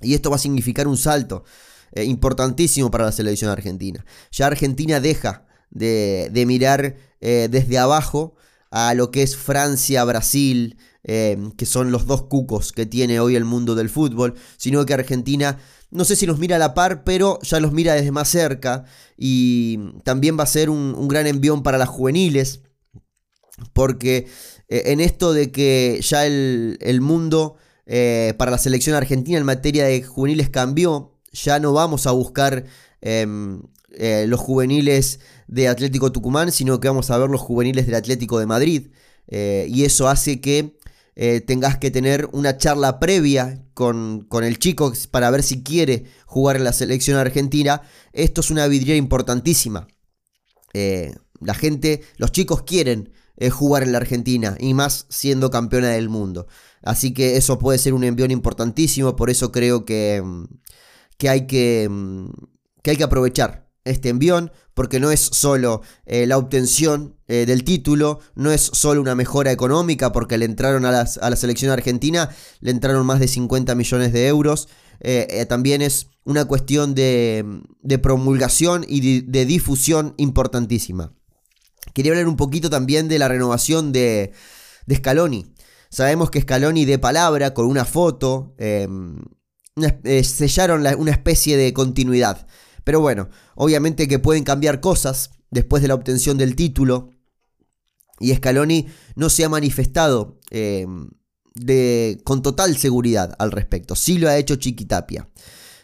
Y 0.00 0.14
esto 0.14 0.30
va 0.30 0.36
a 0.36 0.40
significar 0.40 0.86
un 0.86 0.96
salto 0.96 1.44
eh, 1.92 2.04
importantísimo 2.04 2.90
para 2.90 3.04
la 3.04 3.12
selección 3.12 3.50
argentina. 3.50 4.04
Ya 4.30 4.46
Argentina 4.46 5.00
deja 5.00 5.46
de, 5.70 6.44
mirar 6.46 6.96
eh, 7.20 7.48
desde 7.50 7.78
abajo 7.78 8.36
a 8.70 8.94
lo 8.94 9.10
que 9.10 9.22
es 9.22 9.36
Francia, 9.36 10.04
Brasil, 10.04 10.76
eh, 11.04 11.38
que 11.56 11.66
son 11.66 11.90
los 11.90 12.06
dos 12.06 12.24
cucos 12.24 12.72
que 12.72 12.86
tiene 12.86 13.20
hoy 13.20 13.34
el 13.34 13.44
mundo 13.44 13.74
del 13.74 13.88
fútbol, 13.88 14.34
sino 14.56 14.84
que 14.84 14.94
Argentina, 14.94 15.58
no 15.90 16.04
sé 16.04 16.16
si 16.16 16.26
los 16.26 16.38
mira 16.38 16.56
a 16.56 16.58
la 16.58 16.74
par, 16.74 17.04
pero 17.04 17.38
ya 17.42 17.60
los 17.60 17.72
mira 17.72 17.94
desde 17.94 18.12
más 18.12 18.28
cerca 18.28 18.84
y 19.16 19.78
también 20.04 20.38
va 20.38 20.44
a 20.44 20.46
ser 20.46 20.70
un, 20.70 21.08
gran 21.08 21.26
envión 21.26 21.62
para 21.62 21.78
las 21.78 21.88
juveniles, 21.88 22.62
porque 23.72 24.26
en 24.68 25.00
esto 25.00 25.32
de 25.32 25.50
que 25.50 26.00
ya 26.02 26.26
el, 26.26 27.00
mundo 27.00 27.56
para 28.36 28.50
la 28.50 28.58
selección 28.58 28.96
argentina 28.96 29.38
en 29.38 29.44
materia 29.44 29.86
de 29.86 30.02
juveniles 30.02 30.50
cambió, 30.50 31.18
ya 31.32 31.58
no 31.58 31.72
vamos 31.72 32.06
a 32.06 32.12
buscar 32.12 32.64
em, 33.00 33.62
eh, 33.96 34.26
los 34.28 34.40
juveniles 34.40 35.20
de 35.46 35.68
Atlético 35.68 36.12
Tucumán, 36.12 36.52
sino 36.52 36.78
que 36.80 36.88
vamos 36.88 37.10
a 37.10 37.18
ver 37.18 37.30
los 37.30 37.40
juveniles 37.40 37.86
del 37.86 37.94
Atlético 37.94 38.38
de 38.38 38.46
Madrid. 38.46 38.88
Eh, 39.28 39.66
y 39.68 39.84
eso 39.84 40.08
hace 40.08 40.40
que 40.40 40.77
eh, 41.20 41.40
tengas 41.40 41.76
que 41.78 41.90
tener 41.90 42.28
una 42.32 42.56
charla 42.56 43.00
previa 43.00 43.64
con, 43.74 44.24
con, 44.28 44.44
el 44.44 44.58
chico 44.58 44.92
para 45.10 45.30
ver 45.30 45.42
si 45.42 45.64
quiere 45.64 46.04
jugar 46.26 46.56
en 46.56 46.64
la 46.64 46.72
selección 46.72 47.18
argentina. 47.18 47.82
Esto 48.12 48.40
es 48.40 48.50
una 48.50 48.68
vidriera 48.68 48.96
importantísima. 48.96 49.88
la 50.72 51.54
gente, 51.54 52.02
los 52.18 52.30
chicos 52.30 52.62
quieren 52.62 53.12
jugar 53.50 53.82
en 53.82 53.92
la 53.92 53.98
Argentina 53.98 54.56
y 54.60 54.74
más 54.74 55.06
siendo 55.08 55.50
campeona 55.50 55.88
del 55.88 56.08
mundo. 56.08 56.46
Así 56.82 57.12
que 57.12 57.36
eso 57.36 57.58
puede 57.58 57.78
ser 57.78 57.94
un 57.94 58.04
envión 58.04 58.30
importantísimo, 58.30 59.16
por 59.16 59.30
eso 59.30 59.52
creo 59.52 59.84
que, 59.84 60.16
em, 60.16 60.46
que 61.16 61.28
hay 61.28 61.46
que, 61.46 61.88
mm, 61.90 62.30
que, 62.82 62.90
hay 62.92 62.96
que 62.96 63.04
aprovechar 63.04 63.67
este 63.88 64.08
envión, 64.08 64.52
porque 64.74 65.00
no 65.00 65.10
es 65.10 65.20
solo 65.20 65.82
eh, 66.06 66.26
la 66.26 66.38
obtención 66.38 67.16
eh, 67.26 67.46
del 67.46 67.64
título, 67.64 68.20
no 68.34 68.52
es 68.52 68.62
solo 68.72 69.00
una 69.00 69.14
mejora 69.14 69.50
económica, 69.50 70.12
porque 70.12 70.38
le 70.38 70.44
entraron 70.44 70.84
a, 70.84 70.92
la 70.92 71.36
selección 71.36 71.72
argentina, 71.72 72.30
le 72.60 72.70
entraron 72.70 73.04
más 73.04 73.20
de 73.20 73.28
50 73.28 73.74
millones 73.74 74.12
de 74.12 74.28
euros, 74.28 74.68
eh, 75.00 75.44
también 75.48 75.82
es 75.82 76.08
una 76.24 76.44
cuestión 76.44 76.94
de, 76.94 77.44
promulgación 78.02 78.84
y 78.86 79.22
de, 79.22 79.46
difusión 79.46 80.14
importantísima. 80.16 81.12
Quería 81.94 82.12
hablar 82.12 82.28
un 82.28 82.36
poquito 82.36 82.70
también 82.70 83.08
de 83.08 83.18
la 83.18 83.28
renovación 83.28 83.92
de, 83.92 84.32
de 84.86 84.96
Scaloni. 84.96 85.52
Sabemos 85.90 86.30
que 86.30 86.42
Scaloni 86.42 86.84
de 86.84 86.98
palabra, 86.98 87.54
con 87.54 87.66
una 87.66 87.84
foto, 87.84 88.54
em, 88.58 89.16
sellaron 90.22 90.86
una 90.98 91.10
especie 91.10 91.56
de 91.56 91.72
continuidad. 91.72 92.46
Pero 92.88 93.02
bueno, 93.02 93.28
obviamente 93.54 94.08
que 94.08 94.18
pueden 94.18 94.44
cambiar 94.44 94.80
cosas 94.80 95.32
después 95.50 95.82
de 95.82 95.88
la 95.88 95.94
obtención 95.94 96.38
del 96.38 96.56
título. 96.56 97.10
Y 98.18 98.34
Scaloni 98.34 98.86
no 99.14 99.28
se 99.28 99.44
ha 99.44 99.50
manifestado 99.50 100.38
em, 100.48 101.10
con 102.24 102.40
total 102.40 102.78
seguridad 102.78 103.36
al 103.38 103.52
respecto. 103.52 103.94
Sí 103.94 104.16
lo 104.16 104.30
ha 104.30 104.38
hecho 104.38 104.56
Chiquitapia. 104.56 105.28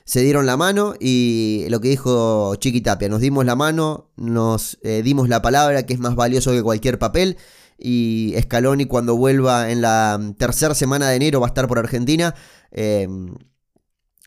Se 0.06 0.22
dieron 0.22 0.46
la 0.46 0.56
mano 0.56 0.94
y 0.98 1.66
lo 1.68 1.78
que 1.82 1.88
dijo 1.88 2.54
Chiquitapia, 2.56 3.10
nos 3.10 3.20
dimos 3.20 3.44
la 3.44 3.54
mano, 3.54 4.10
nos 4.16 4.78
eh, 4.82 5.02
dimos 5.04 5.28
la 5.28 5.42
palabra 5.42 5.84
que 5.84 5.92
es 5.92 6.00
más 6.00 6.14
valioso 6.14 6.52
que 6.52 6.62
cualquier 6.62 6.98
papel. 6.98 7.36
Y 7.76 8.34
Scaloni 8.40 8.86
cuando 8.86 9.14
vuelva 9.14 9.70
en 9.70 9.82
la 9.82 10.18
tercera 10.38 10.74
semana 10.74 11.10
de 11.10 11.16
enero 11.16 11.40
va 11.40 11.48
a 11.48 11.52
estar 11.52 11.68
por 11.68 11.78
Argentina. 11.78 12.34
Em, 12.70 13.34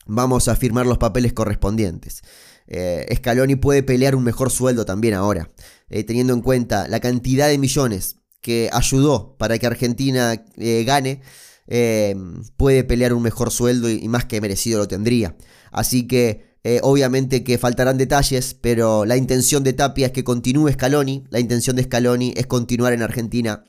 vamos 0.06 0.48
a 0.48 0.56
firmar 0.56 0.86
los 0.86 1.00
papeles 1.00 1.34
correspondientes. 1.34 2.22
Eh, 2.68 3.06
Scaloni 3.16 3.56
puede 3.56 3.84
pelear 3.84 4.16
un 4.16 4.24
mejor 4.24 4.52
sueldo 4.52 4.86
también 4.86 5.14
ahora, 5.14 5.50
eh, 5.90 6.04
teniendo 6.04 6.34
en 6.34 6.42
cuenta 6.42 6.88
la 6.88 7.00
cantidad 7.00 7.48
de 7.48 7.58
millones 7.58 8.18
que 8.42 8.70
ayudó 8.72 9.36
para 9.38 9.58
que 9.58 9.68
Argentina 9.68 10.46
eh, 10.58 10.84
gane. 10.86 11.22
eh, 11.70 12.16
puede 12.56 12.84
pelear 12.86 13.14
un 13.14 13.22
mejor 13.24 13.52
sueldo 13.52 13.90
y, 13.90 14.08
más 14.08 14.26
que 14.26 14.40
merecido 14.40 14.80
lo 14.80 14.88
tendría. 14.88 15.36
Así 15.72 16.08
que 16.08 16.46
obviamente 16.82 17.46
que 17.46 17.58
faltarán 17.58 17.98
detalles, 17.98 18.54
pero 18.54 19.06
la 19.06 19.16
intención 19.16 19.64
de 19.64 19.72
Tapia 19.72 20.08
es 20.08 20.12
que 20.12 20.26
continúe 20.26 20.70
Scaloni, 20.74 21.24
la 21.30 21.40
intención 21.40 21.78
de 21.78 21.84
Scaloni 21.84 22.34
es 22.36 22.46
continuar 22.46 22.92
en 22.92 23.04
Argentina 23.04 23.64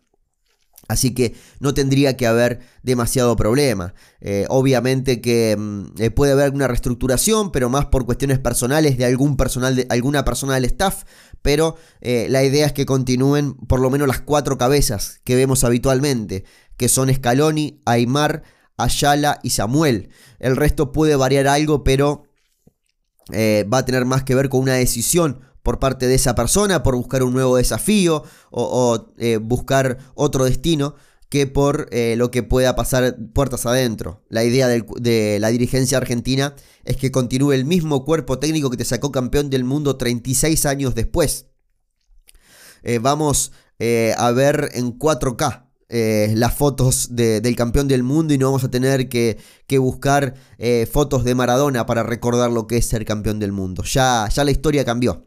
Así 0.89 1.13
que 1.13 1.35
no 1.61 1.75
tendría 1.75 2.17
que 2.17 2.27
haber 2.27 2.61
demasiado 2.83 3.37
problema. 3.37 3.95
Eh, 4.21 4.47
obviamente 4.49 5.21
que 5.21 5.55
mm, 5.57 5.85
eh, 5.99 6.11
puede 6.11 6.33
haber 6.33 6.55
una 6.55 6.67
reestructuración, 6.67 7.53
pero 7.53 7.69
más 7.69 7.87
por 7.87 8.07
cuestiones 8.07 8.39
personales 8.39 8.97
de, 8.97 9.05
algún 9.05 9.37
personal 9.37 9.77
de 9.77 9.87
alguna 9.91 10.25
persona 10.25 10.55
del 10.55 10.65
staff. 10.65 11.05
Pero 11.43 11.77
eh, 12.01 12.27
la 12.31 12.43
idea 12.43 12.67
es 12.67 12.73
que 12.73 12.87
continúen 12.87 13.53
por 13.55 13.81
lo 13.81 13.91
menos 13.91 14.09
las 14.09 14.23
cuatro 14.23 14.57
cabezas 14.57 15.21
que 15.25 15.37
vemos 15.37 15.63
habitualmente, 15.63 16.45
que 16.79 16.89
son 16.89 17.13
Scaloni, 17.13 17.83
Aymar, 17.85 18.43
Ayala 18.79 19.41
y 19.43 19.51
Samuel. 19.51 20.09
El 20.39 20.57
resto 20.57 20.91
puede 20.91 21.17
variar 21.17 21.49
algo, 21.49 21.85
pero 21.85 22.25
va 23.31 23.79
a 23.79 23.85
tener 23.85 24.07
más 24.07 24.25
que 24.25 24.35
ver 24.35 24.49
con 24.49 24.63
una 24.63 24.73
decisión 24.73 25.41
por 25.69 25.79
parte 25.79 26.07
de 26.07 26.15
esa 26.15 26.35
persona, 26.35 26.83
por 26.83 26.97
buscar 26.97 27.23
un 27.23 27.35
nuevo 27.35 27.59
desafío 27.59 28.25
o, 28.51 29.13
eh, 29.19 29.37
buscar 29.37 29.99
otro 30.15 30.47
destino 30.47 30.95
que 31.29 31.47
por 31.47 31.91
eh, 31.93 32.15
lo 32.17 32.31
que 32.31 32.43
pueda 32.43 32.75
pasar 32.75 33.19
puertas 33.35 33.67
adentro. 33.67 34.25
La 34.31 34.45
idea 34.45 34.67
de 34.67 35.37
la 35.39 35.49
dirigencia 35.49 35.99
argentina 35.99 36.55
es 36.87 36.97
que 36.97 37.11
continúe 37.11 37.53
el 37.53 37.67
mismo 37.67 38.07
cuerpo 38.07 38.39
técnico 38.39 38.71
que 38.71 38.79
te 38.79 38.87
sacó 38.87 39.13
campeón 39.13 39.51
del 39.51 39.65
mundo 39.65 39.99
36 39.99 40.65
años 40.65 40.95
después. 40.95 41.49
Eh, 42.83 42.99
vamos 42.99 43.53
a 43.79 44.31
ver 44.31 44.71
en 44.73 44.99
4K 44.99 45.67
las 46.35 46.55
fotos 46.55 47.09
del 47.11 47.57
campeón 47.57 47.89
del 47.89 48.05
mundo 48.05 48.33
y 48.33 48.39
no 48.39 48.47
vamos 48.47 48.65
a 48.65 48.71
tener 48.71 49.11
que, 49.11 49.37
que 49.67 49.77
buscar 49.77 50.33
fotos 50.91 51.25
de 51.25 51.35
Maradona 51.35 51.85
para 51.85 52.05
recordar 52.05 52.51
lo 52.51 52.67
que 52.67 52.79
es 52.79 52.87
ser 52.87 53.05
campeón 53.05 53.39
del 53.39 53.53
mundo. 53.53 53.83
Ya, 53.83 54.31
ya 54.35 54.45
la 54.45 54.51
historia 54.51 54.87
cambió 54.87 55.27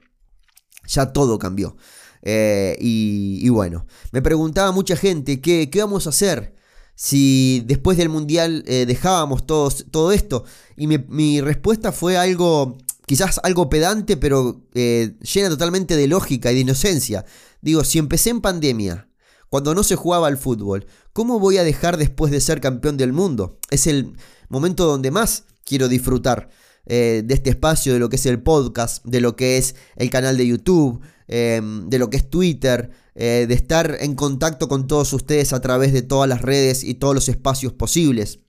ya 0.92 1.14
todo 1.14 1.40
cambió. 1.40 1.76
Eh, 2.22 2.78
y, 2.80 3.50
bueno, 3.50 3.86
me 4.12 4.22
preguntaba 4.22 4.72
mucha 4.72 4.96
gente, 4.96 5.42
¿qué, 5.42 5.70
qué 5.70 5.80
vamos 5.80 6.06
a 6.06 6.12
hacer? 6.12 6.56
Si 6.96 7.64
después 7.66 7.98
del 7.98 8.10
Mundial 8.10 8.64
eh, 8.68 8.86
dejábamos 8.86 9.46
todo 9.48 10.12
esto. 10.12 10.44
Y 10.78 10.88
mi, 10.88 11.42
respuesta 11.42 11.92
fue 11.92 12.18
algo, 12.18 12.78
quizás 13.08 13.40
algo 13.44 13.70
pedante, 13.70 14.18
pero 14.18 14.62
eh, 14.74 15.16
llena 15.22 15.50
totalmente 15.50 15.96
de 15.96 16.08
lógica 16.08 16.52
y 16.52 16.56
de 16.56 16.62
inocencia. 16.62 17.26
Digo, 17.62 17.84
si 17.84 17.98
empecé 17.98 18.30
en 18.30 18.42
pandemia, 18.42 19.08
cuando 19.50 19.74
no 19.74 19.84
se 19.84 19.96
jugaba 19.96 20.28
al 20.28 20.38
fútbol, 20.38 20.86
¿cómo 21.12 21.40
voy 21.40 21.58
a 21.58 21.64
dejar 21.64 21.98
después 21.98 22.32
de 22.32 22.40
ser 22.40 22.62
campeón 22.62 22.98
del 22.98 23.14
mundo? 23.14 23.58
Es 23.70 23.88
el 23.88 24.16
momento 24.50 24.86
donde 24.86 25.12
más 25.12 25.46
quiero 25.66 25.88
disfrutar. 25.88 26.50
Eh, 26.86 27.22
de 27.26 27.34
este 27.34 27.52
espacio, 27.52 27.94
de 27.94 28.00
lo 28.00 28.10
que 28.10 28.16
es 28.16 28.26
el 28.26 28.42
podcast, 28.42 29.06
de 29.06 29.22
lo 29.22 29.36
que 29.36 29.58
es 29.58 29.76
el 29.96 30.10
canal 30.10 30.36
de 30.36 30.48
YouTube, 30.48 31.02
em, 31.28 31.90
de 31.90 32.00
lo 32.00 32.10
que 32.10 32.18
es 32.18 32.30
Twitter, 32.30 32.90
eh, 33.14 33.46
de 33.48 33.54
estar 33.54 33.98
en 34.00 34.16
contacto 34.16 34.68
con 34.68 34.88
todos 34.88 35.14
ustedes 35.14 35.54
a 35.54 35.62
través 35.62 35.94
de 35.94 36.02
todas 36.02 36.28
las 36.28 36.42
redes 36.42 36.84
y 36.84 36.96
todos 36.96 37.14
los 37.14 37.30
espacios 37.30 37.74
posibles. 37.74 38.40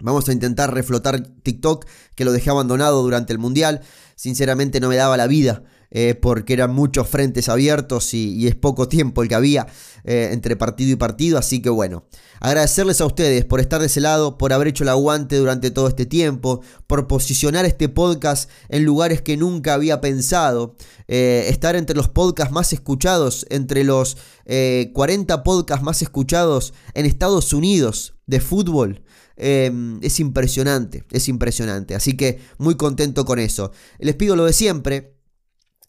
Vamos 0.00 0.28
a 0.28 0.32
intentar 0.32 0.74
reflotar 0.74 1.26
TikTok, 1.42 1.86
que 2.14 2.24
lo 2.24 2.32
dejé 2.32 2.50
abandonado 2.50 3.02
durante 3.02 3.32
el 3.32 3.38
Mundial. 3.38 3.80
Sinceramente 4.16 4.80
no 4.80 4.88
me 4.88 4.96
daba 4.96 5.16
la 5.16 5.26
vida 5.26 5.64
eh, 5.96 6.16
porque 6.16 6.54
eran 6.54 6.74
muchos 6.74 7.08
frentes 7.08 7.48
abiertos 7.48 8.14
y, 8.14 8.48
es 8.48 8.56
poco 8.56 8.88
tiempo 8.88 9.22
el 9.22 9.28
que 9.28 9.36
había 9.36 9.68
eh, 10.02 10.30
entre 10.32 10.56
partido 10.56 10.90
y 10.90 10.96
partido, 10.96 11.38
así 11.38 11.62
que 11.62 11.70
bueno, 11.70 12.04
agradecerles 12.40 13.00
a 13.00 13.06
ustedes 13.06 13.44
por 13.44 13.60
estar 13.60 13.80
de 13.80 13.86
ese 13.86 14.00
lado, 14.00 14.36
por 14.36 14.52
haber 14.52 14.66
hecho 14.66 14.82
el 14.82 14.88
aguante 14.88 15.36
durante 15.36 15.70
todo 15.70 15.86
este 15.86 16.04
tiempo, 16.04 16.62
por 16.88 17.06
posicionar 17.06 17.64
este 17.64 17.88
podcast 17.88 18.50
en 18.70 18.84
lugares 18.84 19.22
que 19.22 19.36
nunca 19.36 19.74
había 19.74 20.00
pensado, 20.00 20.74
eh, 21.06 21.46
estar 21.48 21.76
entre 21.76 21.94
los 21.94 22.08
podcasts 22.08 22.52
más 22.52 22.72
escuchados, 22.72 23.46
entre 23.50 23.84
los 23.84 24.16
40 24.46 25.42
podcasts 25.44 25.84
más 25.84 26.02
escuchados 26.02 26.74
en 26.94 27.06
Estados 27.06 27.52
Unidos 27.52 28.14
de 28.26 28.40
fútbol. 28.40 29.04
es 29.36 30.20
impresionante, 30.20 31.04
es 31.12 31.28
impresionante. 31.28 31.94
Así 31.94 32.16
que 32.16 32.40
muy 32.58 32.74
contento 32.74 33.24
con 33.24 33.38
eso. 33.38 33.70
Les 34.00 34.16
pido 34.16 34.34
lo 34.34 34.44
de 34.44 34.52
siempre. 34.52 35.13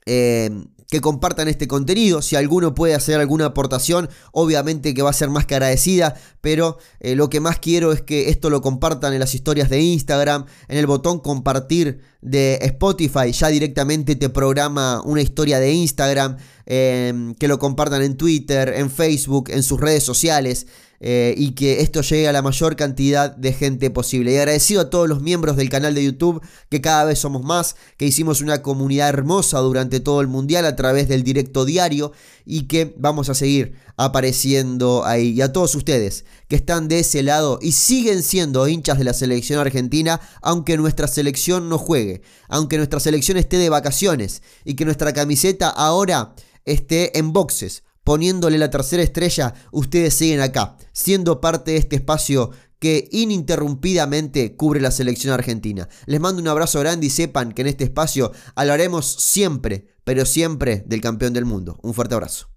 Eh, 0.05 0.49
que 0.89 1.01
compartan 1.01 1.47
este 1.47 1.67
contenido. 1.67 2.21
Si 2.21 2.35
alguno 2.35 2.75
puede 2.75 2.93
hacer 2.93 3.19
alguna 3.19 3.45
aportación, 3.45 4.09
obviamente 4.31 4.93
que 4.93 5.01
va 5.01 5.09
a 5.09 5.13
ser 5.13 5.29
más 5.29 5.45
que 5.45 5.55
agradecida. 5.55 6.15
Pero 6.41 6.77
eh, 6.99 7.15
lo 7.15 7.29
que 7.29 7.39
más 7.39 7.59
quiero 7.59 7.91
es 7.91 8.01
que 8.01 8.29
esto 8.29 8.49
lo 8.49 8.61
compartan 8.61 9.13
en 9.13 9.19
las 9.19 9.33
historias 9.33 9.69
de 9.69 9.81
Instagram, 9.81 10.45
en 10.67 10.77
el 10.77 10.85
botón 10.85 11.19
compartir 11.19 12.01
de 12.21 12.59
Spotify. 12.61 13.31
Ya 13.31 13.47
directamente 13.47 14.15
te 14.15 14.29
programa 14.29 15.01
una 15.03 15.21
historia 15.21 15.59
de 15.59 15.73
Instagram. 15.73 16.37
Eh, 16.67 17.33
que 17.39 17.47
lo 17.47 17.59
compartan 17.59 18.01
en 18.01 18.17
Twitter, 18.17 18.73
en 18.75 18.89
Facebook, 18.89 19.49
en 19.49 19.63
sus 19.63 19.79
redes 19.79 20.03
sociales. 20.03 20.65
Eh, 21.07 21.35
y 21.37 21.51
que 21.51 21.81
esto 21.81 22.01
llegue 22.01 22.27
a 22.27 22.31
la 22.31 22.41
mayor 22.41 22.75
cantidad 22.75 23.29
de 23.29 23.53
gente 23.53 23.91
posible. 23.91 24.31
Y 24.31 24.37
agradecido 24.37 24.81
a 24.81 24.89
todos 24.89 25.07
los 25.07 25.21
miembros 25.21 25.55
del 25.55 25.69
canal 25.69 25.93
de 25.93 26.03
YouTube, 26.03 26.41
que 26.67 26.81
cada 26.81 27.03
vez 27.03 27.19
somos 27.19 27.43
más, 27.43 27.75
que 27.97 28.07
hicimos 28.07 28.41
una 28.41 28.63
comunidad 28.63 29.09
hermosa 29.09 29.59
durante 29.59 29.99
todo 29.99 30.21
el 30.21 30.27
mundial 30.27 30.65
a 30.65 30.75
través 30.75 31.07
del 31.07 31.21
directo 31.21 31.63
diario 31.63 32.11
y 32.43 32.63
que 32.63 32.95
vamos 32.97 33.29
a 33.29 33.35
seguir 33.35 33.75
apareciendo 33.97 35.05
ahí. 35.05 35.33
Y 35.33 35.41
a 35.41 35.53
todos 35.53 35.75
ustedes 35.75 36.25
que 36.47 36.55
están 36.55 36.87
de 36.87 36.97
ese 36.97 37.21
lado 37.21 37.59
y 37.61 37.73
siguen 37.73 38.23
siendo 38.23 38.67
hinchas 38.67 38.97
de 38.97 39.03
la 39.03 39.13
selección 39.13 39.59
argentina, 39.59 40.19
aunque 40.41 40.75
nuestra 40.75 41.07
selección 41.07 41.69
no 41.69 41.77
juegue, 41.77 42.23
aunque 42.49 42.77
nuestra 42.77 42.99
selección 42.99 43.37
esté 43.37 43.59
de 43.59 43.69
vacaciones 43.69 44.41
y 44.63 44.73
que 44.73 44.85
nuestra 44.85 45.13
camiseta 45.13 45.69
ahora 45.69 46.33
esté 46.65 47.15
en 47.19 47.31
boxes 47.31 47.83
poniéndole 48.05 48.57
la 48.57 48.69
tercera 48.69 49.03
estrella, 49.03 49.53
ustedes 49.73 50.13
siguen 50.13 50.39
acá, 50.39 50.77
siendo 50.93 51.41
parte 51.41 51.71
de 51.71 51.77
este 51.77 51.97
espacio 51.97 52.51
que 52.79 53.09
ininterrumpidamente 53.11 54.55
cubre 54.55 54.79
la 54.79 54.91
selección 54.91 55.33
argentina. 55.33 55.89
Les 56.05 56.21
mando 56.21 56.41
un 56.41 56.47
abrazo 56.47 56.79
grande 56.79 57.07
y 57.07 57.09
sepan 57.09 57.51
que 57.51 57.63
en 57.63 57.67
este 57.67 57.83
espacio 57.83 58.31
hablaremos 58.53 59.05
siempre, 59.07 59.87
pero 60.03 60.25
siempre 60.25 60.83
del 60.85 61.01
campeón 61.01 61.33
del 61.33 61.45
mundo. 61.45 61.79
Un 61.81 61.93
fuerte 61.93 62.15
abrazo. 62.15 62.54